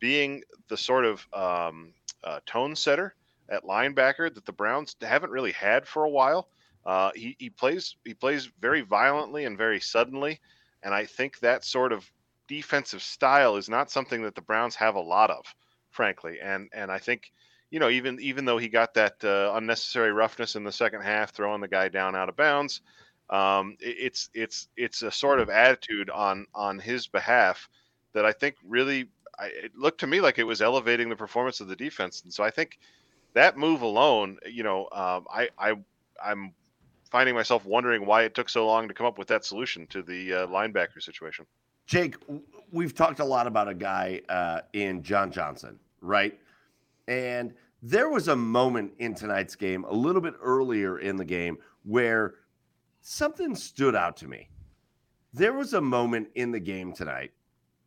[0.00, 3.14] being the sort of um, uh, tone setter
[3.48, 6.48] at linebacker that the Browns haven't really had for a while.
[6.84, 10.40] Uh, he, he plays he plays very violently and very suddenly,
[10.82, 12.10] and I think that sort of
[12.48, 15.44] defensive style is not something that the Browns have a lot of,
[15.90, 16.38] frankly.
[16.40, 17.32] And and I think
[17.70, 21.32] you know even even though he got that uh, unnecessary roughness in the second half,
[21.32, 22.80] throwing the guy down out of bounds,
[23.30, 27.68] um, it- it's it's it's a sort of attitude on on his behalf
[28.14, 31.60] that I think really I, it looked to me like it was elevating the performance
[31.60, 32.22] of the defense.
[32.22, 32.78] And so I think
[33.34, 35.74] that move alone, you know, um, I I
[36.24, 36.54] I'm
[37.10, 40.02] finding myself wondering why it took so long to come up with that solution to
[40.02, 41.46] the uh, linebacker situation.
[41.86, 42.16] Jake,
[42.70, 46.38] we've talked a lot about a guy uh, in John Johnson, right?
[47.08, 51.58] And there was a moment in tonight's game, a little bit earlier in the game,
[51.84, 52.36] where
[53.02, 54.48] something stood out to me.
[55.34, 57.32] There was a moment in the game tonight,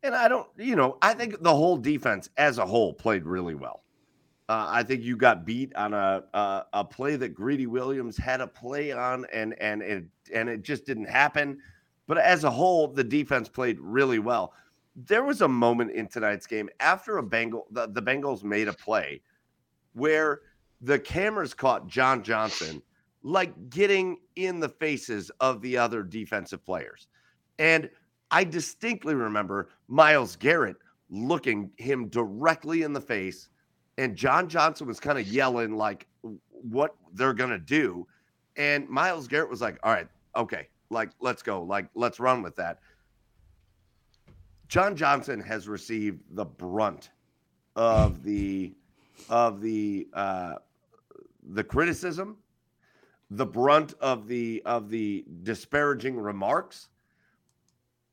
[0.02, 3.54] and I don't, you know, I think the whole defense as a whole played really
[3.54, 3.82] well.
[4.48, 8.40] Uh, I think you got beat on a, a a play that Greedy Williams had
[8.40, 11.58] a play on, and and it and it just didn't happen.
[12.08, 14.54] But as a whole, the defense played really well.
[14.96, 18.72] There was a moment in tonight's game after a Bengal, the, the Bengals made a
[18.72, 19.20] play
[19.92, 20.40] where
[20.80, 22.82] the cameras caught John Johnson
[23.22, 27.08] like getting in the faces of the other defensive players.
[27.58, 27.90] And
[28.30, 30.76] I distinctly remember Myles Garrett
[31.10, 33.48] looking him directly in the face,
[33.98, 36.06] and John Johnson was kind of yelling like
[36.48, 38.06] what they're gonna do.
[38.56, 42.56] And Myles Garrett was like, All right, okay, like let's go, like let's run with
[42.56, 42.80] that.
[44.68, 47.10] John Johnson has received the brunt
[47.76, 48.74] of the
[49.28, 50.56] of the uh
[51.50, 52.36] the criticism,
[53.30, 56.88] the brunt of the of the disparaging remarks.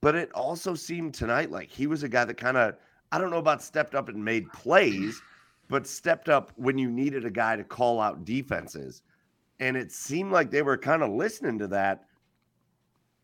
[0.01, 2.75] But it also seemed tonight like he was a guy that kind of
[3.11, 5.21] I don't know about stepped up and made plays,
[5.67, 9.01] but stepped up when you needed a guy to call out defenses.
[9.59, 12.05] And it seemed like they were kind of listening to that.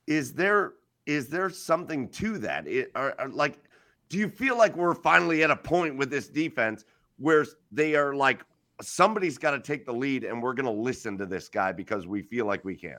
[0.08, 0.74] Is there
[1.06, 2.68] is there something to that?
[2.68, 3.60] It, are, are, like,
[4.10, 6.86] do you feel like we're finally at a point with this defense
[7.18, 8.46] where they are like
[8.82, 12.08] somebody's got to take the lead and we're going to listen to this guy because
[12.08, 12.98] we feel like we can.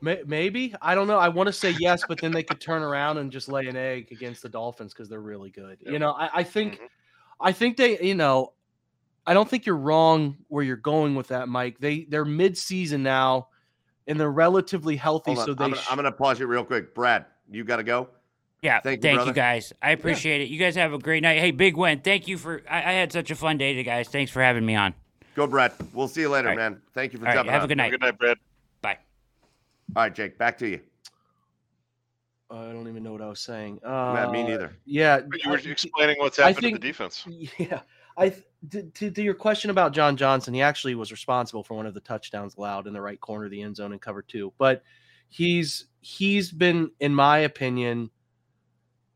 [0.00, 1.18] Maybe I don't know.
[1.18, 3.76] I want to say yes, but then they could turn around and just lay an
[3.76, 5.78] egg against the Dolphins because they're really good.
[5.80, 6.84] You know, I, I think, mm-hmm.
[7.40, 8.52] I think they, you know,
[9.26, 11.80] I don't think you're wrong where you're going with that, Mike.
[11.80, 13.48] They they're mid-season now,
[14.08, 15.36] and they're relatively healthy.
[15.36, 17.26] So they, I'm gonna, I'm gonna pause you real quick, Brad.
[17.50, 18.08] You got to go.
[18.62, 19.72] Yeah, thank, you, thank you, guys.
[19.80, 20.46] I appreciate yeah.
[20.46, 20.48] it.
[20.48, 21.38] You guys have a great night.
[21.38, 22.62] Hey, Big Wen, thank you for.
[22.68, 24.08] I, I, had such a fun day today, guys.
[24.08, 24.94] Thanks for having me on.
[25.36, 25.74] Go, Brett.
[25.92, 26.56] We'll see you later, right.
[26.56, 26.80] man.
[26.92, 27.66] Thank you for All jumping right, have on.
[27.66, 27.90] a good night.
[27.92, 28.38] Good night, Brad.
[28.82, 28.98] Bye.
[29.94, 30.38] All right, Jake.
[30.38, 30.80] Back to you.
[32.50, 33.78] I don't even know what I was saying.
[33.84, 34.74] Uh, me neither.
[34.86, 37.26] Yeah, but you were I, explaining what's happened think, to the defense.
[37.58, 37.82] Yeah,
[38.16, 38.34] I
[38.70, 41.94] to, to, to, your question about John Johnson, he actually was responsible for one of
[41.94, 44.52] the touchdowns allowed in the right corner of the end zone in cover two.
[44.58, 44.82] But
[45.28, 48.10] he's he's been, in my opinion,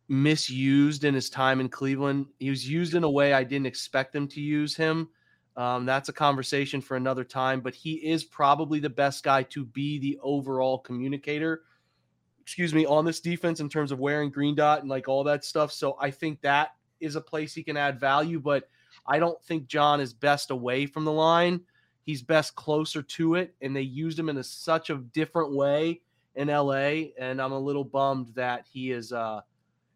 [0.08, 2.26] misused in his time in Cleveland.
[2.38, 5.08] He was used in a way I didn't expect them to use him.
[5.56, 9.66] Um, that's a conversation for another time, but he is probably the best guy to
[9.66, 11.62] be the overall communicator,
[12.40, 15.44] excuse me, on this defense in terms of wearing green dot and like all that
[15.44, 15.70] stuff.
[15.72, 16.70] So I think that
[17.00, 18.68] is a place he can add value, but
[19.06, 21.60] I don't think John is best away from the line.
[22.04, 26.00] He's best closer to it, and they used him in a, such a different way
[26.34, 27.10] in LA.
[27.18, 29.40] And I'm a little bummed that he is uh,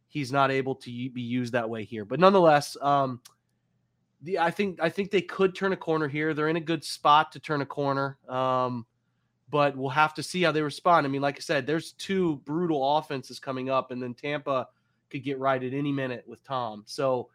[0.08, 2.04] he's not able to be used that way here.
[2.04, 3.20] But nonetheless, um,
[4.22, 6.32] the I think I think they could turn a corner here.
[6.32, 8.18] They're in a good spot to turn a corner.
[8.28, 8.86] Um,
[9.48, 11.06] but we'll have to see how they respond.
[11.06, 14.68] I mean, like I said, there's two brutal offenses coming up, and then Tampa
[15.10, 16.82] could get right at any minute with Tom.
[16.86, 17.30] So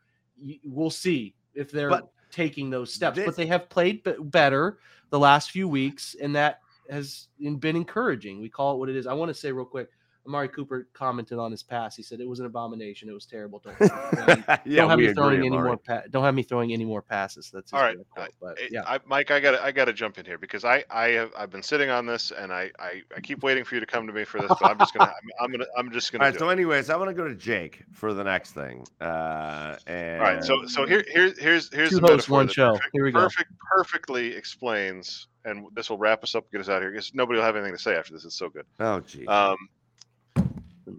[0.63, 3.17] we'll see if they're but taking those steps.
[3.17, 4.79] This, but they have played b- better
[5.09, 8.41] the last few weeks, and that has been encouraging.
[8.41, 9.07] We call it what it is.
[9.07, 9.89] I want to say real quick
[10.27, 11.95] Amari Cooper commented on his pass.
[11.95, 13.09] He said it was an abomination.
[13.09, 13.61] It was terrible.
[13.63, 15.77] Don't, don't, yeah, don't have me throwing agree, any more.
[15.77, 17.49] Pa- don't have me throwing any more passes.
[17.53, 17.97] That's all right.
[18.15, 21.09] but, yeah, I, Mike, I got I got to jump in here because I I
[21.09, 23.87] have I've been sitting on this and I, I I keep waiting for you to
[23.87, 26.25] come to me for this, but I'm just gonna I'm gonna I'm just gonna.
[26.25, 26.39] All right.
[26.39, 28.85] So, anyways, I want to go to Jake for the next thing.
[28.99, 30.21] Uh, and...
[30.21, 30.43] All right.
[30.43, 32.73] So so here here here's here's Two the hosts, one show.
[32.73, 33.21] Perfect, here we go.
[33.21, 37.13] Perfect perfectly explains, and this will wrap us up, get us out of here because
[37.13, 38.25] nobody will have anything to say after this.
[38.25, 38.65] It's so good.
[38.79, 39.25] Oh, gee.
[39.27, 39.57] Um,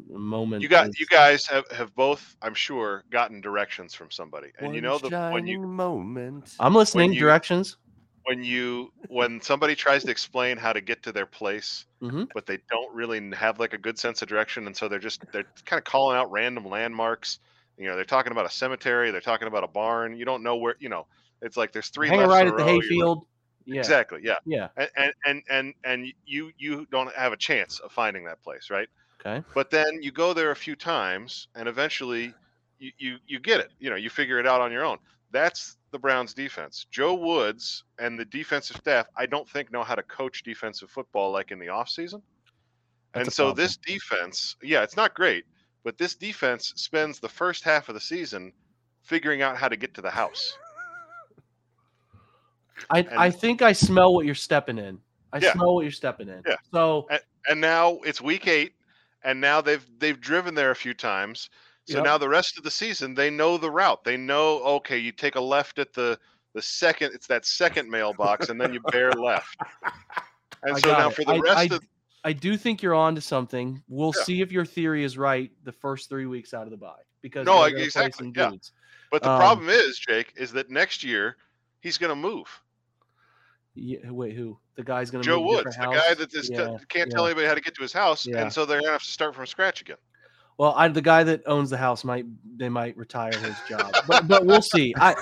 [0.08, 0.62] moment.
[0.62, 4.74] You got you guys have, have both, I'm sure, gotten directions from somebody, and One
[4.74, 6.54] you know the when you moment.
[6.58, 7.12] I'm listening.
[7.12, 7.76] You, directions.
[8.24, 12.24] When you when somebody tries to explain how to get to their place, mm-hmm.
[12.34, 15.24] but they don't really have like a good sense of direction, and so they're just
[15.32, 17.40] they're kind of calling out random landmarks.
[17.78, 20.16] You know, they're talking about a cemetery, they're talking about a barn.
[20.16, 20.76] You don't know where.
[20.78, 21.06] You know,
[21.40, 22.08] it's like there's three.
[22.08, 23.26] Hang right at the hayfield.
[23.64, 23.78] Yeah.
[23.78, 24.20] Exactly.
[24.22, 24.38] Yeah.
[24.44, 24.68] Yeah.
[24.76, 28.88] And, and and and you you don't have a chance of finding that place, right?
[29.24, 29.44] Okay.
[29.54, 32.34] But then you go there a few times, and eventually
[32.78, 33.70] you, you you get it.
[33.78, 34.98] You know, you figure it out on your own.
[35.30, 36.86] That's the Browns defense.
[36.90, 41.30] Joe Woods and the defensive staff, I don't think know how to coach defensive football
[41.30, 42.22] like in the offseason.
[43.14, 43.64] and so problem.
[43.64, 45.44] this defense, yeah, it's not great,
[45.84, 48.52] but this defense spends the first half of the season
[49.02, 50.56] figuring out how to get to the house.
[52.90, 54.98] I, and, I think I smell what you're stepping in.
[55.32, 55.52] I yeah.
[55.52, 56.42] smell what you're stepping in.
[56.46, 56.56] Yeah.
[56.72, 58.74] So and, and now it's week eight
[59.24, 61.50] and now they've they've driven there a few times.
[61.84, 62.04] So yep.
[62.04, 64.04] now the rest of the season they know the route.
[64.04, 66.18] They know okay, you take a left at the
[66.54, 69.56] the second it's that second mailbox and then you bear left.
[70.64, 71.14] And I so now it.
[71.16, 71.82] for the I, rest I, of
[72.24, 73.82] I do think you're on to something.
[73.88, 74.22] We'll yeah.
[74.22, 77.46] see if your theory is right the first three weeks out of the bye because
[77.46, 78.32] no, exactly.
[78.36, 78.52] Yeah.
[79.10, 81.36] But the um, problem is, Jake, is that next year
[81.80, 82.46] he's going to move.
[83.74, 84.58] Yeah, wait, who?
[84.74, 87.14] The guy's going to Joe Woods, the guy that just yeah, can't yeah.
[87.14, 89.10] tell anybody how to get to his house, and so they're going to have to
[89.10, 89.96] start from scratch again.
[90.58, 94.28] Well, I, the guy that owns the house might they might retire his job, but,
[94.28, 94.94] but we'll see.
[94.96, 95.14] I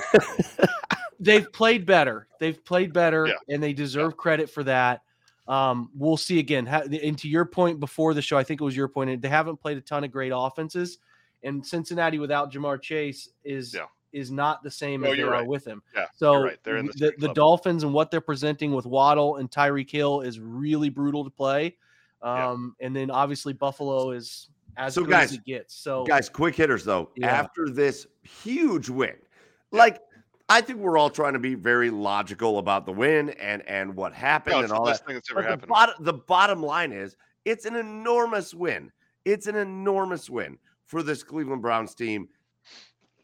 [1.20, 2.26] they've played better.
[2.40, 5.02] They've played better, and they deserve credit for that.
[5.46, 6.66] Um, we'll see again.
[6.66, 9.22] Ha- and to your point before the show, I think it was your point.
[9.22, 10.98] They haven't played a ton of great offenses,
[11.42, 13.86] and Cincinnati without Ja'Marr Chase is Yeah.
[14.12, 15.46] Is not the same No, as they you're right.
[15.46, 15.82] with him.
[15.94, 16.58] Yeah, So you're right.
[16.64, 17.32] They're in the the, the.
[17.34, 21.76] Dolphins and what they're presenting with Waddle and Tyreek Hill is really brutal to play.
[22.22, 22.48] Yeah.
[22.50, 25.74] Um, and then obviously Buffalo is as So, good guys- as it gets.
[25.76, 27.10] So Guys, quick hitters though.
[27.16, 27.28] Yeah.
[27.28, 29.14] After this huge win,
[29.70, 30.00] like
[30.48, 34.12] I think we're all trying to be very logical about the win and and what
[34.12, 35.06] happened No, and all best that.
[35.06, 35.68] thing that's ever But the happened.
[35.68, 38.90] bottom, the bottom line is it's an enormous win.
[39.24, 42.28] It's an enormous win for this Cleveland Browns team.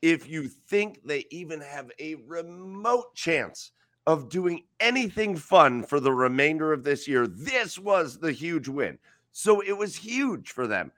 [0.02, 3.72] If you think they even have a remote chance
[4.06, 8.98] of doing anything fun for the remainder of this year, this was the huge win.
[9.32, 10.92] So it was huge for them.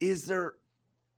[0.00, 0.54] Is there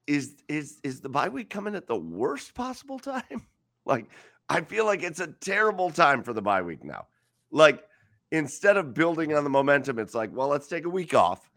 [0.06, 3.22] is is is the bye week coming at the worst possible time?
[3.86, 4.10] Like
[4.50, 7.06] I feel like it's a terrible time for the bye week now.
[7.50, 7.82] Like
[8.30, 11.50] instead of building on the momentum, it's like, well, let's take a week off,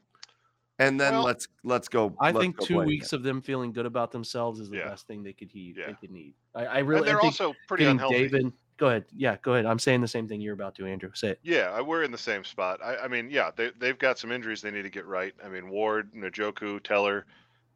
[0.82, 2.16] and then Well, let's let's go.
[2.20, 4.90] I let's think go two weeks of them feeling good about themselves is the Yeah.
[4.90, 5.88] best thing they could he, Yeah.
[5.88, 6.34] they could need.
[6.56, 8.28] I, I really and they're I also pretty unhealthy.
[8.28, 8.54] David.
[8.78, 9.06] Go ahead.
[9.16, 9.68] Yeah, go ahead.
[9.68, 11.12] I'm saying the same thing you're about to, Andrew.
[11.14, 11.40] Say it.
[11.44, 12.80] Yeah, we're in the same spot.
[12.84, 15.34] I, I mean, yeah, they they've got some injuries they need to get right.
[15.46, 17.28] I mean, Ward, Njoku, Teller,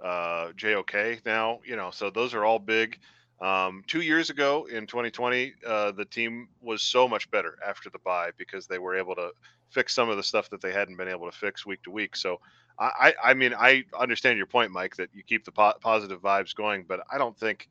[0.03, 2.99] uh, JOK now, you know, so those are all big.
[3.39, 7.99] Um, two years ago in 2020, uh, the team was so much better after the
[7.99, 9.31] bye because they were able to
[9.69, 12.15] fix some of the stuff that they hadn't been able to fix week to week.
[12.15, 12.39] So,
[12.79, 16.55] I, I, mean, I understand your point, Mike, that you keep the po- positive vibes
[16.55, 17.69] going, but I don't think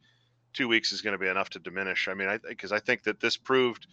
[0.55, 2.09] two weeks is going to be enough to diminish.
[2.09, 3.86] I mean, I because I think that this proved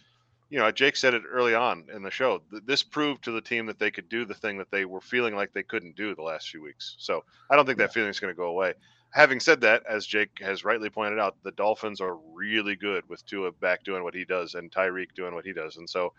[0.50, 2.40] you know, Jake said it early on in the show.
[2.50, 5.00] th- This proved to the team that they could do the thing that they were
[5.00, 6.94] feeling like they couldn't do the last few weeks.
[6.98, 8.74] So I don't think that feeling is going to go away.
[9.12, 13.24] Having said that, as Jake has rightly pointed out, the Dolphins are really good with
[13.26, 15.78] Tua back doing what he does and Tyreek doing what he does.
[15.78, 16.12] And so,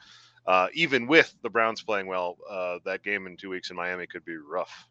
[0.45, 4.07] uh, even with the Browns playing well, uh, that game in two weeks in Miami
[4.07, 4.87] could be rough.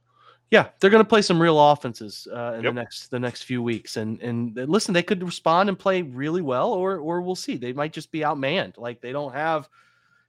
[0.51, 2.75] Yeah, they're going to play some real offenses uh, in Yep.
[2.75, 6.03] the next the next few weeks, and and uh, listen, they could respond and play
[6.03, 7.57] really well, or or we'll see.
[7.57, 8.77] They might just be outmanned.
[8.77, 9.69] Like they don't have.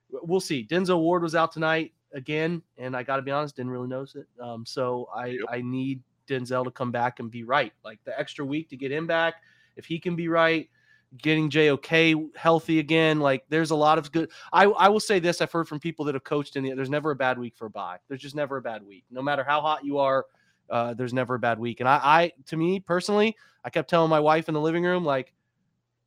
[0.10, 0.66] We'll see.
[0.66, 4.16] Denzel Ward was out tonight again, and I got to be honest, didn't really notice
[4.16, 4.28] it.
[4.40, 5.46] Um, so I Yep.
[5.50, 7.74] I need Denzel to come back and be right.
[7.84, 9.36] Like the extra week to get him back,
[9.76, 10.70] if he can be right,
[11.18, 13.20] getting JOK healthy again.
[13.20, 14.32] Like there's a lot of good.
[14.52, 16.74] I I will say this: I've heard from people that have coached in the.
[16.74, 17.98] There's never a bad week for a bye.
[18.08, 20.26] There's just never a bad week, no matter how hot you are.
[20.70, 21.82] Uh, there's never a bad week.
[21.82, 25.04] And I, I, to me personally, I kept telling my wife in the living room,
[25.04, 25.34] like,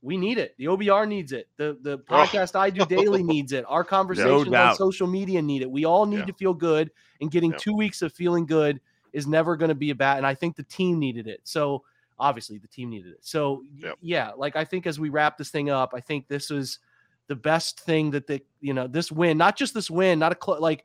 [0.03, 0.55] we need it.
[0.57, 1.49] The OBR needs it.
[1.57, 3.65] The the podcast I do daily needs it.
[3.69, 5.71] Our conversations on social media need it.
[5.71, 6.25] We all need Yeah.
[6.27, 6.91] to feel good,
[7.21, 7.59] and getting Yeah.
[7.59, 8.81] two weeks of feeling good
[9.13, 10.19] is never going to be a bad.
[10.19, 11.41] And I think the team needed it.
[11.45, 11.85] So
[12.19, 13.19] obviously the team needed it.
[13.23, 13.99] So Yep.
[14.01, 16.79] yeah, like I think as we wrap this thing up, I think this is
[17.29, 20.37] the best thing that the you know this win, not just this win, not a
[20.43, 20.85] cl- like.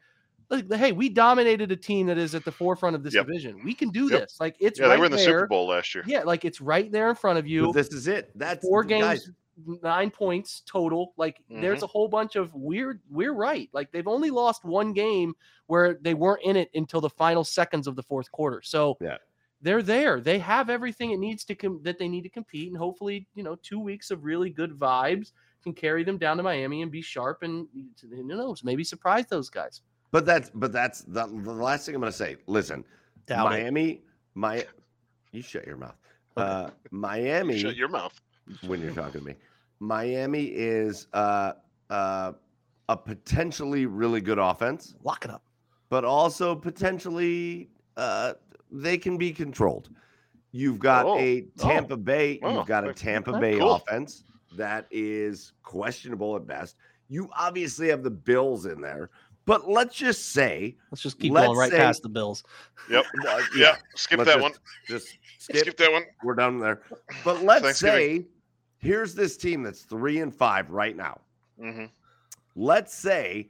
[0.49, 3.25] like, Hey, we dominated a team that is at the forefront of this Yep.
[3.27, 3.63] division.
[3.63, 4.19] We can do Yep.
[4.19, 4.38] this.
[4.41, 5.25] Like it's Yeah, right they were in the there.
[5.25, 6.03] Super Bowl last year.
[6.05, 8.32] Yeah, like it's right there in front of you But this is it.
[8.36, 11.13] That's four guys, games, nine points total.
[11.15, 11.86] Like there's mm-hmm.
[11.86, 12.99] a whole bunch of weird.
[13.09, 13.69] We're right.
[13.71, 15.36] Like they've only lost one game
[15.67, 18.61] where they weren't in it until the final seconds of the fourth quarter.
[18.61, 19.17] So Yeah.
[19.62, 20.20] They're there.
[20.20, 23.43] They have everything it needs to com- that they need to compete, and hopefully, you
[23.43, 25.32] know, two weeks of really good vibes
[25.64, 27.68] can carry them down to Miami and be sharp and
[28.01, 29.82] who knows, maybe surprise those guys.
[30.12, 32.38] But that's but that's the, the last thing I'm going to say.
[32.47, 32.84] Listen,
[33.28, 33.62] Doubt it.
[33.62, 34.01] Miami,
[34.34, 34.66] my,
[35.32, 35.95] you shut your mouth.
[36.36, 38.20] Uh, Miami, Shut your mouth.
[38.66, 39.36] when you're talking to me,
[39.80, 41.53] Miami is uh,
[41.89, 42.32] uh,
[42.89, 45.43] a potentially really good offense, Lock it up.
[45.89, 48.33] but also potentially uh,
[48.71, 49.89] they can be controlled.
[50.51, 51.17] You've got Oh.
[51.17, 52.93] a Tampa Bay, Oh, you've got a.
[52.93, 53.75] Tampa Bay cool.
[53.75, 54.23] offense
[54.57, 56.75] that is questionable at best.
[57.07, 59.09] You obviously have the Bills in there,
[59.45, 62.43] but let's just say Let's just keep Let's going right say- past the Bills.
[62.89, 63.05] Yep.
[63.27, 63.75] Uh, Yeah.
[63.95, 64.51] Skip let's that just- one.
[64.87, 65.07] Just
[65.39, 65.57] Skip.
[65.61, 65.77] skip.
[65.77, 66.03] that one.
[66.23, 66.81] We're done there.
[67.23, 68.25] But let's say
[68.79, 71.19] here's this team that's three and five right now.
[71.59, 71.85] hmm
[72.55, 73.49] Let's say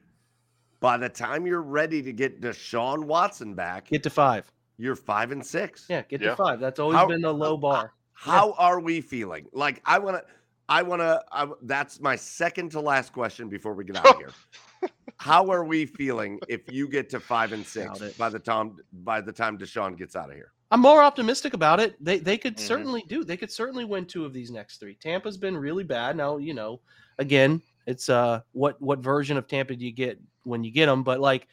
[0.81, 4.51] by the time you're ready to get Deshaun Watson back, Get to five.
[4.77, 5.85] you're five and six.
[5.89, 6.31] Yeah, get Yeah.
[6.31, 6.59] to five.
[6.59, 7.93] That's always How- been the low bar.
[8.13, 9.47] How are we feeling?
[9.53, 10.23] Like I want to,
[10.69, 11.21] I want to.
[11.63, 14.17] That's my second to last question before we get out of
[14.81, 14.89] here.
[15.17, 19.21] How are we feeling if you get to five and six by the time by
[19.21, 20.51] the time Deshaun gets out of here?
[20.71, 21.95] I'm more optimistic about it.
[22.03, 22.59] They they could Mhm.
[22.61, 23.23] certainly do.
[23.23, 24.95] They could certainly win two of these next three.
[24.95, 26.15] Tampa's been really bad.
[26.15, 26.79] Now you know,
[27.19, 31.03] again, it's uh, what what version of Tampa do you get when you get them?
[31.03, 31.47] But like,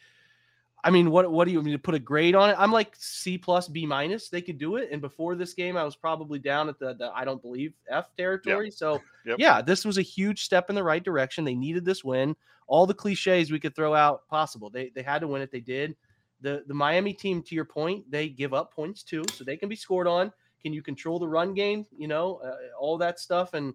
[0.83, 2.55] I mean, what what do you want me to put a grade on it?
[2.57, 4.29] I'm like C plus B minus.
[4.29, 4.89] They could do it.
[4.91, 8.15] And before this game, I was probably down at the, the I don't believe F
[8.15, 8.71] territory.
[8.71, 9.39] So Yep.
[9.39, 11.43] yeah, this was a huge step in the right direction.
[11.43, 12.35] They needed this win.
[12.67, 14.69] All the cliches we could throw out possible.
[14.69, 15.51] They they had to win it.
[15.51, 15.95] They did.
[16.41, 19.67] The the Miami team, to your point, they give up points too, so they can
[19.67, 20.31] be scored on.
[20.61, 21.85] Can you control the run game?
[21.97, 23.73] You know, uh, all that stuff and.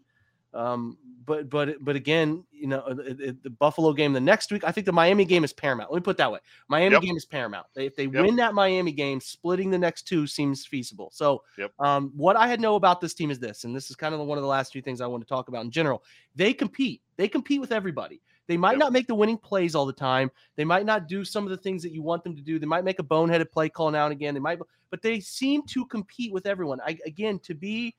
[0.55, 0.97] Um,
[1.27, 4.63] but but but again, you know, the, Buffalo game the next week.
[4.65, 5.91] I think the Miami game is paramount.
[5.91, 6.39] Let me put it that way.
[6.69, 7.03] Miami Yep.
[7.03, 7.67] game is paramount.
[7.77, 8.13] If they Yep.
[8.25, 11.11] win that Miami game, splitting the next two seems feasible.
[11.13, 11.73] So, Yep.
[11.79, 14.21] um, what I had know about this team is this, and this is kind of
[14.21, 16.05] one of the last few things I want to talk about in general.
[16.35, 17.03] They compete.
[17.17, 18.21] They compete with everybody.
[18.47, 20.31] They might not make the winning plays all the time.
[20.57, 22.59] They might not do some of the things that you want them to do.
[22.59, 24.35] They might make a boneheaded play call now and again.
[24.35, 24.59] They might,
[24.91, 26.81] but they seem to compete with everyone.
[26.85, 27.95] I, again, to be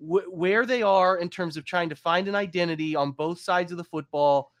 [0.00, 3.70] wh- where they are in terms of trying to find an identity on both sides
[3.70, 4.52] of the football,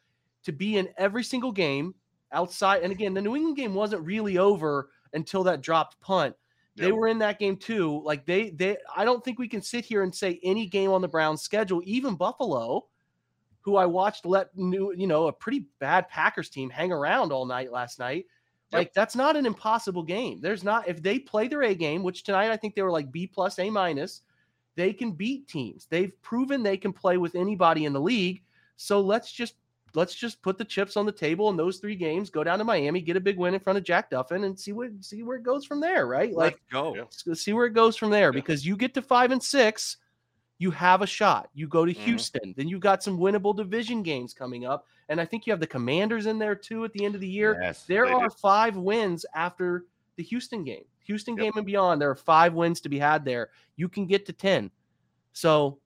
[0.44, 1.94] to be in every single game
[2.32, 2.82] outside.
[2.82, 6.34] And again, the New England game wasn't really over until that dropped punt.
[6.76, 6.94] They Yep.
[6.94, 8.00] were in that game too.
[8.04, 11.02] Like they, they, I don't think we can sit here and say any game on
[11.02, 12.86] the Browns schedule, even Buffalo,
[13.60, 17.44] who I watched let new, you know, a pretty bad Packers team hang around all
[17.44, 18.26] night last night.
[18.72, 18.78] Yep.
[18.78, 20.40] Like that's not an impossible game.
[20.40, 23.10] There's not if they play their A game, which tonight I think they were like
[23.12, 24.22] B plus A minus,
[24.76, 25.86] they can beat teams.
[25.90, 28.42] They've proven they can play with anybody in the league.
[28.76, 29.54] So let's just
[29.94, 32.30] let's just put the chips on the table in those three games.
[32.30, 34.72] Go down to Miami, get a big win in front of Jack Duffin, and see
[34.72, 36.06] what see where it goes from there.
[36.06, 36.32] Right?
[36.32, 37.08] Like Let's go.
[37.26, 38.28] Let's see where it goes from there.
[38.28, 38.40] Yeah.
[38.40, 39.96] Because you get to five and six,
[40.58, 41.50] you have a shot.
[41.54, 41.98] You go to Mhm.
[42.04, 45.60] Houston, then you've got some winnable division games coming up, and I think you have
[45.60, 47.58] the Commanders in there too at the end of the year.
[47.60, 47.84] Yes.
[47.84, 48.34] There are do.
[48.40, 50.84] five wins after the Houston game.
[51.04, 51.42] Houston Yep.
[51.44, 53.50] game and beyond, there are five wins to be had there.
[53.76, 54.70] You can get to 10.
[55.32, 55.78] So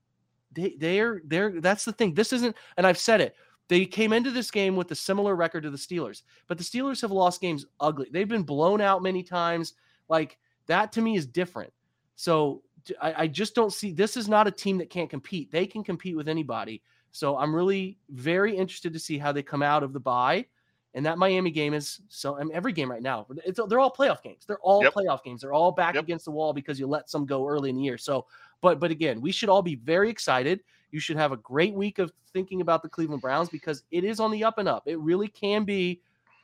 [0.52, 2.14] they they're they're that's the thing.
[2.14, 3.36] This isn't, and I've said it.
[3.68, 7.00] They came into this game with a similar record to the Steelers, but the Steelers
[7.00, 8.08] have lost games ugly.
[8.10, 9.74] They've been blown out many times.
[10.08, 11.72] Like that to me is different.
[12.14, 12.62] So
[13.00, 15.50] I just don't see this is not a team that can't compete.
[15.50, 16.82] They can compete with anybody.
[17.12, 20.46] So I'm really very interested to see how they come out of the bye.
[20.94, 22.36] And that Miami game is so.
[22.38, 24.44] I mean, every game right now, it's they're all playoff games.
[24.46, 24.94] They're all Yep.
[24.94, 25.40] playoff games.
[25.40, 26.04] They're all back Yep.
[26.04, 27.98] against the wall because you let some go early in the year.
[27.98, 28.26] So,
[28.60, 30.60] but but again, we should all be very excited.
[30.92, 34.20] You should have a great week of thinking about the Cleveland Browns because it is
[34.20, 34.84] on the up and up.
[34.86, 36.00] It really can be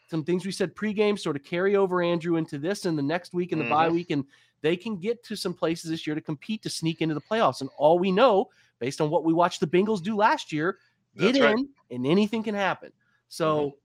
[0.08, 3.32] some things we said pregame sort of carry over Andrew into this and the next
[3.32, 3.92] week and the bye Mhm.
[3.92, 4.24] week, and
[4.62, 7.60] they can get to some places this year to compete to sneak into the playoffs.
[7.60, 10.78] And all we know, based on what we watched the Bengals do last year,
[11.16, 11.54] get That's in right.
[11.56, 11.94] Mm-hmm.
[11.94, 12.92] and anything can happen.
[13.28, 13.76] So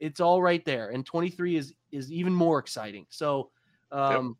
[0.00, 0.90] it's all right there.
[0.90, 3.06] And 23 is is even more exciting.
[3.10, 3.50] So
[3.92, 4.36] um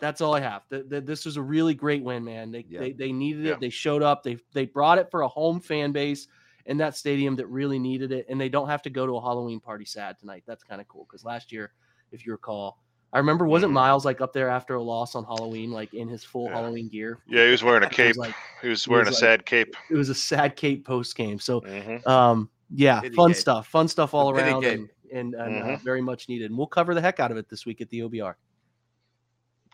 [0.00, 0.62] that's all I have.
[0.68, 2.52] The, the, this was a really great win, man.
[2.52, 2.80] They Yeah.
[2.80, 3.52] they, they needed Yeah.
[3.54, 3.60] it.
[3.60, 4.22] They showed up.
[4.22, 6.28] They they brought it for a home fan base
[6.66, 9.20] in that stadium that really needed it, and they don't have to go to a
[9.20, 10.44] Halloween party sad tonight.
[10.46, 11.72] That's kind of cool because last year,
[12.12, 12.78] if you recall,
[13.12, 13.76] I remember wasn't Mhm.
[13.76, 16.56] Myles like up there after a loss on Halloween, like in his full Yeah.
[16.56, 17.18] Halloween gear.
[17.26, 18.16] Yeah, he was wearing a It was cape.
[18.18, 19.74] like he was wearing was a like- sad cape.
[19.90, 21.38] it was a sad Cape post game.
[21.38, 22.06] So Mhm.
[22.06, 23.34] um yeah Pity fun game.
[23.40, 24.90] stuff fun stuff all pity around game.
[25.12, 25.80] and, and, and uh, Mhm.
[25.82, 28.00] very much needed and we'll cover the heck out of it this week at the
[28.00, 28.34] obr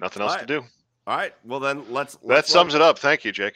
[0.01, 0.61] Nothing else to do.
[1.07, 1.33] All right.
[1.45, 2.17] Well, then let's.
[2.17, 2.99] That let's sums it up.
[2.99, 3.55] Thank you, Jake.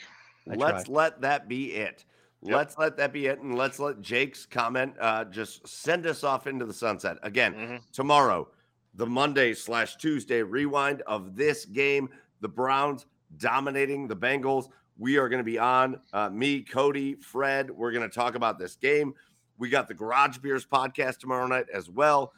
[0.49, 0.89] I Let's tried.
[0.89, 2.05] let that be it.
[2.43, 2.57] Yep.
[2.57, 6.47] Let's let that be it, and let's let Jake's comment uh, just send us off
[6.47, 7.55] into the sunset again.
[7.55, 7.81] Mhm.
[7.93, 8.49] tomorrow,
[8.95, 12.09] the Monday slash Tuesday rewind of this game.
[12.41, 13.07] The Browns
[13.39, 14.69] dominating the Bengals.
[14.97, 17.69] We are going to be on uh, me, Cody, Fred.
[17.71, 19.13] We're going to talk about this game.
[19.59, 22.33] We got the Garage Beers podcast tomorrow night as well.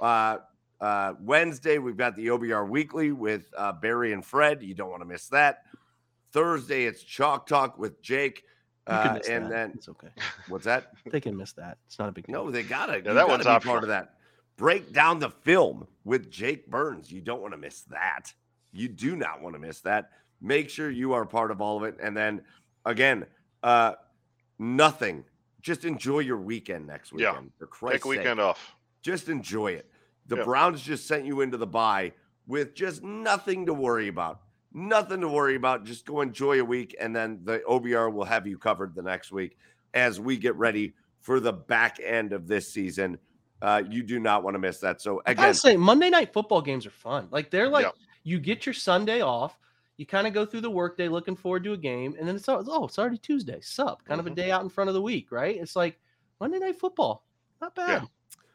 [0.00, 0.38] Uh,
[0.80, 4.62] uh, Wednesday, we've got the OBR Weekly with uh, Barry and Fred.
[4.62, 5.62] You don't want to miss that.
[6.32, 8.44] Thursday, it's Chalk Talk with Jake.
[8.86, 9.50] Uh, and that.
[9.50, 10.08] then it's okay
[10.48, 10.92] what's that?
[11.10, 12.92] they can miss that it's not a big deal No, they gotta.
[12.92, 14.16] Yeah, you that gotta one's be part of that.
[14.58, 17.10] Break down the film with Jake Burns.
[17.10, 18.32] You don't want to miss that.
[18.72, 20.10] You do not want to miss that.
[20.42, 21.96] Make sure you are part of all of it.
[22.02, 22.42] And then
[22.84, 23.24] again,
[23.62, 23.94] uh,
[24.58, 25.24] nothing.
[25.64, 27.32] Just enjoy your weekend next Yeah.
[27.32, 27.52] weekend.
[27.58, 28.44] For Christ's Take a weekend sake.
[28.44, 28.76] off.
[29.00, 29.90] Just enjoy it.
[30.26, 30.44] The Yeah.
[30.44, 32.12] Browns just sent you into the bye
[32.46, 34.42] with just nothing to worry about.
[34.74, 35.84] Nothing to worry about.
[35.84, 39.32] Just go enjoy a week, and then the OBR will have you covered the next
[39.32, 39.56] week
[39.94, 43.18] as we get ready for the back end of this season.
[43.62, 45.00] Uh, you do not want to miss that.
[45.00, 47.92] So I again, gotta say monday night football games are fun like they're like Yeah.
[48.24, 49.58] you get your sunday off
[49.96, 52.48] you kind of go through the workday looking forward to a game and then it's
[52.48, 54.32] al- oh it's already tuesday sup kind of Mhm.
[54.32, 55.98] a day out in front of the week right it's like
[56.40, 57.24] monday night football
[57.60, 58.02] not bad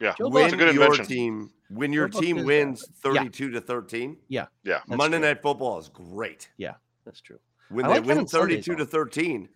[0.00, 0.14] Yeah.
[0.16, 1.06] Joe when It's a good your invention.
[1.06, 3.12] team when your Joe team is, wins yeah.
[3.12, 4.46] 32 to 13, Yeah.
[4.64, 5.26] yeah, Monday true.
[5.28, 6.50] Night Football is great.
[6.56, 6.74] Yeah,
[7.04, 7.38] that's true
[7.68, 9.48] When I they like win having Sundays 32 to 13,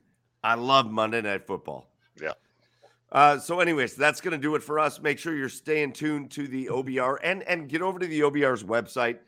[0.45, 1.91] I love Monday Night Football.
[2.21, 2.33] Yeah.
[3.11, 5.01] Uh, so, anyways, that's going to do it for us.
[5.01, 8.63] Make sure you're staying tuned to the OBR and and get over to the OBR's
[8.65, 9.19] website.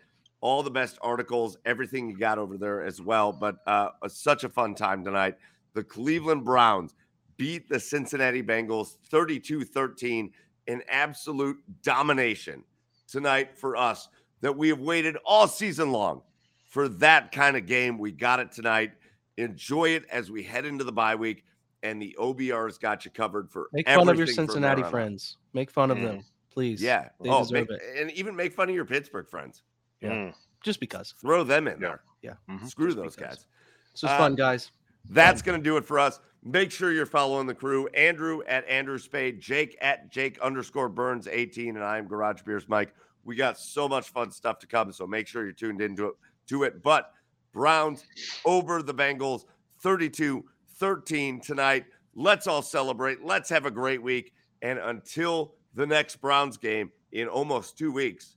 [0.47, 3.33] All the best articles, everything you got over there as well.
[3.33, 5.35] But uh, such a fun time tonight.
[5.75, 6.95] The Cleveland Browns
[7.37, 10.31] beat the Cincinnati Bengals 32 13
[10.69, 12.63] in absolute domination
[13.09, 14.09] tonight for us
[14.41, 16.23] that we have waited all season long
[16.69, 17.99] for that kind of game.
[17.99, 18.93] We got it tonight.
[19.39, 21.43] Enjoy it as we head into the bye week,
[21.83, 25.39] and the OBR's got you covered for Make fun of your Cincinnati there friends.
[25.55, 26.81] Make fun of them, please.
[26.81, 27.09] Yeah.
[27.21, 27.83] They oh, deserve make- it.
[27.99, 29.65] and even make fun of your Pittsburgh friends.
[30.01, 30.11] Yeah.
[30.11, 30.35] Mm.
[30.63, 31.15] Just because.
[31.21, 31.97] Throw them in Yeah.
[32.23, 32.37] there.
[32.49, 32.59] Yeah.
[32.67, 33.37] Screw Just those because.
[33.37, 33.47] guys.
[33.93, 34.71] This was Uh, fun, guys.
[35.09, 36.21] That's going to do it for us.
[36.43, 37.87] Make sure you're following the crew.
[37.89, 42.95] Andrew at Andrew Spade, Jake at Jake underscore Burns 18, and I'm Garage Beers Mike.
[43.25, 46.15] We got so much fun stuff to come, so make sure you're tuned into it.
[46.49, 46.83] To it.
[46.83, 47.13] But
[47.53, 48.05] Browns
[48.45, 49.45] over the Bengals
[49.81, 50.45] 32
[50.79, 51.87] 13 tonight.
[52.15, 53.25] Let's all celebrate.
[53.25, 54.33] Let's have a great week.
[54.63, 58.36] And until the next Browns game in almost two weeks,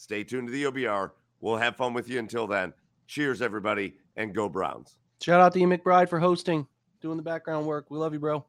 [0.00, 1.10] stay tuned to the OBR.
[1.40, 2.72] We'll have fun with you until then.
[3.06, 4.96] Cheers, everybody, and go Browns.
[5.20, 5.64] Shout out to E.
[5.64, 6.66] McBride for hosting,
[7.00, 7.90] doing the background work.
[7.90, 8.44] We love you, bro.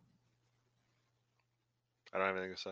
[2.13, 2.71] I don't have anything to say.